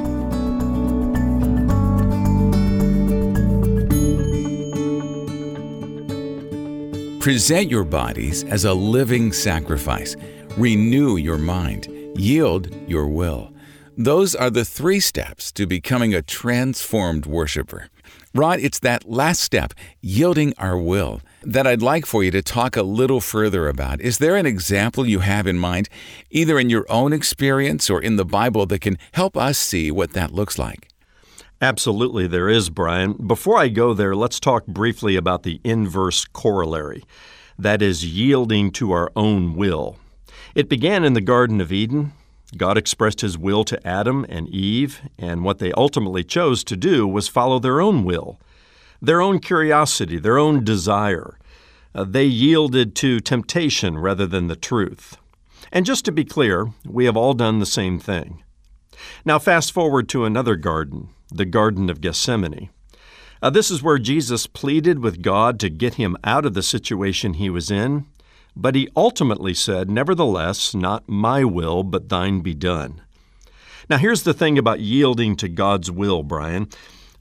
Present 7.21 7.71
your 7.71 7.85
bodies 7.85 8.45
as 8.45 8.65
a 8.65 8.73
living 8.73 9.33
sacrifice. 9.33 10.17
Renew 10.57 11.17
your 11.17 11.37
mind. 11.37 11.89
Yield 12.17 12.75
your 12.89 13.09
will. 13.09 13.53
Those 13.97 14.35
are 14.35 14.51
the 14.51 14.65
three 14.65 15.01
steps 15.01 15.53
to 15.53 15.67
becoming 15.67 16.15
a 16.15 16.23
transformed 16.23 17.27
worshiper. 17.27 17.89
Ron, 18.35 18.61
it's 18.61 18.79
that 18.81 19.09
last 19.09 19.41
step, 19.41 19.75
yielding 20.01 20.55
our 20.59 20.77
will, 20.79 21.21
that 21.47 21.67
I'd 21.67 21.83
like 21.83 22.07
for 22.07 22.23
you 22.23 22.31
to 22.31 22.43
talk 22.43 22.77
a 22.77 22.83
little 22.83 23.21
further 23.21 23.69
about. 23.69 24.01
Is 24.01 24.19
there 24.19 24.37
an 24.37 24.47
example 24.47 25.07
you 25.07 25.21
have 25.21 25.47
in 25.47 25.59
mind, 25.59 25.89
either 26.31 26.59
in 26.59 26.71
your 26.71 26.87
own 26.89 27.13
experience 27.13 27.89
or 27.89 28.01
in 28.01 28.17
the 28.17 28.25
Bible, 28.25 28.67
that 28.67 28.81
can 28.81 28.99
help 29.13 29.37
us 29.37 29.59
see 29.59 29.91
what 29.91 30.13
that 30.13 30.33
looks 30.33 30.59
like? 30.59 30.89
Absolutely, 31.61 32.27
there 32.27 32.49
is, 32.49 32.71
Brian. 32.71 33.13
Before 33.13 33.59
I 33.59 33.69
go 33.69 33.95
there, 33.95 34.15
let's 34.15 34.41
talk 34.41 34.67
briefly 34.67 35.17
about 35.17 35.45
the 35.45 35.61
inverse 35.65 36.25
corollary 36.25 37.05
that 37.59 37.83
is, 37.83 38.05
yielding 38.05 38.71
to 38.73 38.93
our 38.93 39.11
own 39.15 39.55
will. 39.55 39.97
It 40.55 40.69
began 40.69 41.05
in 41.05 41.15
the 41.15 41.21
Garden 41.21 41.61
of 41.61 41.73
Eden. 41.73 42.13
God 42.57 42.79
expressed 42.79 43.21
his 43.21 43.37
will 43.37 43.65
to 43.65 43.87
Adam 43.87 44.25
and 44.29 44.49
Eve, 44.49 45.01
and 45.19 45.45
what 45.45 45.59
they 45.59 45.73
ultimately 45.73 46.23
chose 46.23 46.63
to 46.65 46.77
do 46.77 47.07
was 47.07 47.27
follow 47.29 47.59
their 47.59 47.81
own 47.81 48.05
will, 48.05 48.39
their 49.05 49.21
own 49.21 49.39
curiosity, 49.39 50.19
their 50.19 50.39
own 50.39 50.65
desire. 50.65 51.39
Uh, 51.95 52.05
they 52.05 52.25
yielded 52.25 52.95
to 52.97 53.21
temptation 53.21 53.99
rather 53.99 54.27
than 54.27 54.49
the 54.49 54.57
truth. 54.57 55.17
And 55.71 55.87
just 55.87 56.05
to 56.05 56.13
be 56.13 56.25
clear, 56.25 56.69
we 56.85 57.05
have 57.05 57.17
all 57.17 57.35
done 57.35 57.59
the 57.59 57.67
same 57.67 57.99
thing. 57.99 58.43
Now, 59.25 59.39
fast 59.39 59.73
forward 59.73 60.09
to 60.11 60.25
another 60.25 60.57
garden, 60.57 61.09
the 61.31 61.45
Garden 61.45 61.91
of 61.91 62.01
Gethsemane. 62.01 62.71
Uh, 63.43 63.51
this 63.51 63.71
is 63.71 63.83
where 63.83 63.99
Jesus 63.99 64.47
pleaded 64.47 65.01
with 65.01 65.23
God 65.23 65.61
to 65.61 65.69
get 65.69 65.95
him 65.95 66.17
out 66.25 66.47
of 66.47 66.55
the 66.55 66.63
situation 66.63 67.35
he 67.35 67.51
was 67.51 67.71
in, 67.71 68.07
but 68.57 68.75
he 68.75 68.89
ultimately 68.97 69.53
said, 69.53 69.91
Nevertheless, 69.91 70.75
not 70.75 71.09
my 71.09 71.45
will, 71.45 71.83
but 71.83 72.09
thine 72.09 72.41
be 72.41 72.55
done. 72.55 73.03
Now, 73.91 73.99
here's 73.99 74.23
the 74.23 74.33
thing 74.33 74.57
about 74.57 74.81
yielding 74.81 75.37
to 75.37 75.49
God's 75.49 75.91
will, 75.91 76.23
Brian. 76.23 76.69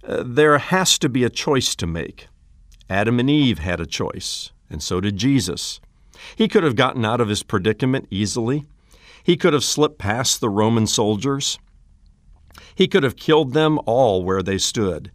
There 0.07 0.57
has 0.57 0.97
to 0.99 1.09
be 1.09 1.23
a 1.23 1.29
choice 1.29 1.75
to 1.75 1.87
make. 1.87 2.27
Adam 2.89 3.19
and 3.19 3.29
Eve 3.29 3.59
had 3.59 3.79
a 3.79 3.85
choice, 3.85 4.51
and 4.69 4.83
so 4.83 4.99
did 4.99 5.17
Jesus. 5.17 5.79
He 6.35 6.47
could 6.47 6.63
have 6.63 6.75
gotten 6.75 7.05
out 7.05 7.21
of 7.21 7.29
his 7.29 7.43
predicament 7.43 8.07
easily. 8.11 8.65
He 9.23 9.37
could 9.37 9.53
have 9.53 9.63
slipped 9.63 9.97
past 9.97 10.41
the 10.41 10.49
Roman 10.49 10.87
soldiers. 10.87 11.57
He 12.75 12.87
could 12.87 13.03
have 13.03 13.15
killed 13.15 13.53
them 13.53 13.79
all 13.85 14.23
where 14.23 14.43
they 14.43 14.57
stood. 14.57 15.11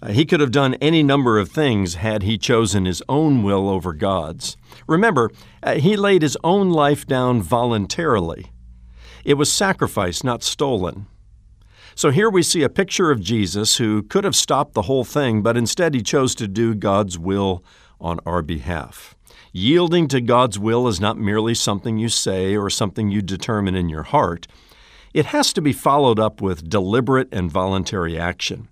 Uh, 0.00 0.08
he 0.10 0.24
could 0.24 0.40
have 0.40 0.50
done 0.50 0.74
any 0.74 1.02
number 1.02 1.38
of 1.38 1.50
things 1.50 1.94
had 1.94 2.22
he 2.22 2.38
chosen 2.38 2.84
his 2.84 3.02
own 3.08 3.42
will 3.42 3.68
over 3.68 3.92
God's. 3.92 4.56
Remember, 4.86 5.30
uh, 5.62 5.74
he 5.74 5.96
laid 5.96 6.22
his 6.22 6.36
own 6.44 6.70
life 6.70 7.06
down 7.06 7.42
voluntarily. 7.42 8.52
It 9.24 9.34
was 9.34 9.50
sacrifice, 9.50 10.22
not 10.22 10.42
stolen. 10.42 11.06
So 11.98 12.12
here 12.12 12.30
we 12.30 12.44
see 12.44 12.62
a 12.62 12.68
picture 12.68 13.10
of 13.10 13.20
Jesus 13.20 13.78
who 13.78 14.04
could 14.04 14.22
have 14.22 14.36
stopped 14.36 14.74
the 14.74 14.82
whole 14.82 15.02
thing, 15.02 15.42
but 15.42 15.56
instead 15.56 15.94
he 15.94 16.00
chose 16.00 16.32
to 16.36 16.46
do 16.46 16.76
God's 16.76 17.18
will 17.18 17.64
on 18.00 18.20
our 18.24 18.40
behalf. 18.40 19.16
Yielding 19.50 20.06
to 20.06 20.20
God's 20.20 20.60
will 20.60 20.86
is 20.86 21.00
not 21.00 21.18
merely 21.18 21.54
something 21.54 21.98
you 21.98 22.08
say 22.08 22.56
or 22.56 22.70
something 22.70 23.10
you 23.10 23.20
determine 23.20 23.74
in 23.74 23.88
your 23.88 24.04
heart. 24.04 24.46
It 25.12 25.26
has 25.26 25.52
to 25.54 25.60
be 25.60 25.72
followed 25.72 26.20
up 26.20 26.40
with 26.40 26.70
deliberate 26.70 27.30
and 27.32 27.50
voluntary 27.50 28.16
action. 28.16 28.68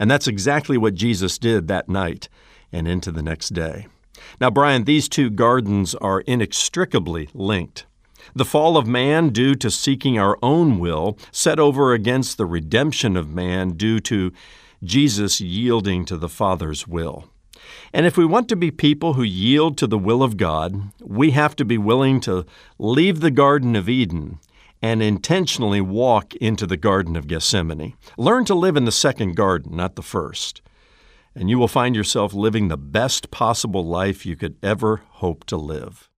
And 0.00 0.10
that's 0.10 0.26
exactly 0.26 0.76
what 0.76 0.96
Jesus 0.96 1.38
did 1.38 1.68
that 1.68 1.88
night 1.88 2.28
and 2.72 2.88
into 2.88 3.12
the 3.12 3.22
next 3.22 3.50
day. 3.50 3.86
Now, 4.40 4.50
Brian, 4.50 4.82
these 4.82 5.08
two 5.08 5.30
gardens 5.30 5.94
are 5.94 6.22
inextricably 6.22 7.28
linked. 7.34 7.86
The 8.34 8.44
fall 8.44 8.76
of 8.76 8.86
man 8.86 9.30
due 9.30 9.54
to 9.56 9.70
seeking 9.70 10.18
our 10.18 10.38
own 10.42 10.78
will, 10.78 11.18
set 11.32 11.58
over 11.58 11.92
against 11.92 12.36
the 12.36 12.46
redemption 12.46 13.16
of 13.16 13.30
man 13.30 13.70
due 13.70 14.00
to 14.00 14.32
Jesus 14.82 15.40
yielding 15.40 16.04
to 16.04 16.16
the 16.16 16.28
Father's 16.28 16.86
will. 16.86 17.30
And 17.92 18.06
if 18.06 18.16
we 18.16 18.24
want 18.24 18.48
to 18.48 18.56
be 18.56 18.70
people 18.70 19.14
who 19.14 19.22
yield 19.22 19.76
to 19.78 19.86
the 19.86 19.98
will 19.98 20.22
of 20.22 20.36
God, 20.36 20.92
we 21.02 21.32
have 21.32 21.56
to 21.56 21.64
be 21.64 21.78
willing 21.78 22.20
to 22.20 22.46
leave 22.78 23.20
the 23.20 23.30
Garden 23.30 23.76
of 23.76 23.88
Eden 23.88 24.38
and 24.80 25.02
intentionally 25.02 25.80
walk 25.80 26.34
into 26.36 26.66
the 26.66 26.76
Garden 26.76 27.16
of 27.16 27.26
Gethsemane. 27.26 27.94
Learn 28.16 28.44
to 28.44 28.54
live 28.54 28.76
in 28.76 28.84
the 28.84 28.92
second 28.92 29.34
garden, 29.34 29.74
not 29.74 29.96
the 29.96 30.02
first. 30.02 30.62
And 31.34 31.50
you 31.50 31.58
will 31.58 31.68
find 31.68 31.96
yourself 31.96 32.32
living 32.32 32.68
the 32.68 32.76
best 32.76 33.30
possible 33.30 33.84
life 33.84 34.24
you 34.24 34.36
could 34.36 34.56
ever 34.62 35.02
hope 35.08 35.44
to 35.46 35.56
live. 35.56 36.08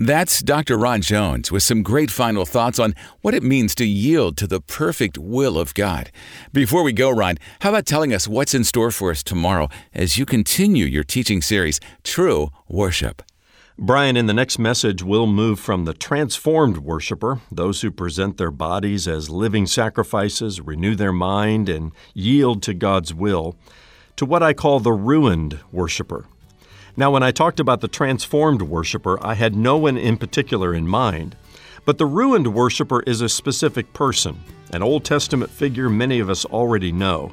That's 0.00 0.42
Dr. 0.42 0.76
Ron 0.76 1.02
Jones 1.02 1.52
with 1.52 1.62
some 1.62 1.84
great 1.84 2.10
final 2.10 2.44
thoughts 2.44 2.80
on 2.80 2.96
what 3.20 3.32
it 3.32 3.44
means 3.44 3.76
to 3.76 3.84
yield 3.86 4.36
to 4.38 4.48
the 4.48 4.60
perfect 4.60 5.16
will 5.16 5.56
of 5.56 5.72
God. 5.72 6.10
Before 6.52 6.82
we 6.82 6.92
go, 6.92 7.10
Ron, 7.10 7.36
how 7.60 7.68
about 7.68 7.86
telling 7.86 8.12
us 8.12 8.26
what's 8.26 8.54
in 8.54 8.64
store 8.64 8.90
for 8.90 9.12
us 9.12 9.22
tomorrow 9.22 9.68
as 9.94 10.18
you 10.18 10.26
continue 10.26 10.84
your 10.84 11.04
teaching 11.04 11.40
series, 11.40 11.78
True 12.02 12.50
Worship? 12.68 13.22
Brian, 13.78 14.16
in 14.16 14.26
the 14.26 14.34
next 14.34 14.58
message, 14.58 15.04
we'll 15.04 15.28
move 15.28 15.60
from 15.60 15.84
the 15.84 15.94
transformed 15.94 16.78
worshiper, 16.78 17.40
those 17.52 17.82
who 17.82 17.92
present 17.92 18.36
their 18.36 18.50
bodies 18.50 19.06
as 19.06 19.30
living 19.30 19.64
sacrifices, 19.64 20.60
renew 20.60 20.96
their 20.96 21.12
mind, 21.12 21.68
and 21.68 21.92
yield 22.14 22.64
to 22.64 22.74
God's 22.74 23.14
will, 23.14 23.54
to 24.16 24.26
what 24.26 24.42
I 24.42 24.54
call 24.54 24.80
the 24.80 24.92
ruined 24.92 25.60
worshiper. 25.70 26.26
Now, 26.96 27.10
when 27.10 27.24
I 27.24 27.32
talked 27.32 27.58
about 27.58 27.80
the 27.80 27.88
transformed 27.88 28.62
worshiper, 28.62 29.18
I 29.24 29.34
had 29.34 29.56
no 29.56 29.76
one 29.76 29.96
in 29.96 30.16
particular 30.16 30.72
in 30.72 30.86
mind. 30.86 31.34
But 31.84 31.98
the 31.98 32.06
ruined 32.06 32.54
worshiper 32.54 33.02
is 33.02 33.20
a 33.20 33.28
specific 33.28 33.92
person, 33.92 34.40
an 34.72 34.82
Old 34.82 35.04
Testament 35.04 35.50
figure 35.50 35.88
many 35.88 36.20
of 36.20 36.30
us 36.30 36.44
already 36.44 36.92
know. 36.92 37.32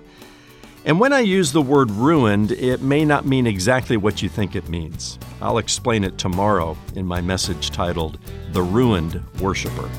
And 0.84 1.00
when 1.00 1.13
I 1.13 1.19
use 1.19 1.52
the 1.52 1.62
word 1.62 1.91
ruined, 1.91 2.54
it 2.54 2.82
may 2.82 3.06
not 3.06 3.28
mean 3.28 3.45
exactly 3.45 3.97
what 3.97 4.24
you 4.24 4.30
think 4.30 4.56
it 4.56 4.67
means. 4.67 5.19
I'll 5.39 5.60
explain 5.60 6.04
it 6.04 6.17
tomorrow 6.17 6.76
in 6.95 7.06
my 7.06 7.21
message 7.21 7.69
titled 7.69 8.17
The 8.54 8.63
Ruined 8.63 9.24
Worshipper. 9.39 9.89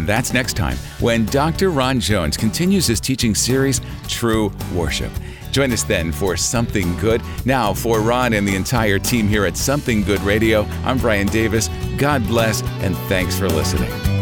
That's 0.00 0.34
next 0.34 0.58
time 0.58 0.76
when 1.00 1.24
Dr. 1.26 1.70
Ron 1.70 2.00
Jones 2.00 2.36
continues 2.36 2.86
his 2.86 3.00
teaching 3.00 3.34
series, 3.34 3.80
True 4.08 4.52
Worship. 4.74 5.12
Join 5.50 5.72
us 5.72 5.82
then 5.82 6.12
for 6.12 6.36
Something 6.36 6.96
Good. 6.98 7.22
Now, 7.44 7.74
for 7.74 8.00
Ron 8.00 8.32
and 8.34 8.46
the 8.46 8.56
entire 8.56 8.98
team 8.98 9.28
here 9.28 9.44
at 9.46 9.56
Something 9.56 10.02
Good 10.02 10.20
Radio, 10.20 10.62
I'm 10.84 10.98
Brian 10.98 11.26
Davis. 11.26 11.68
God 11.96 12.26
bless, 12.26 12.62
and 12.82 12.96
thanks 13.08 13.38
for 13.38 13.48
listening. 13.48 14.19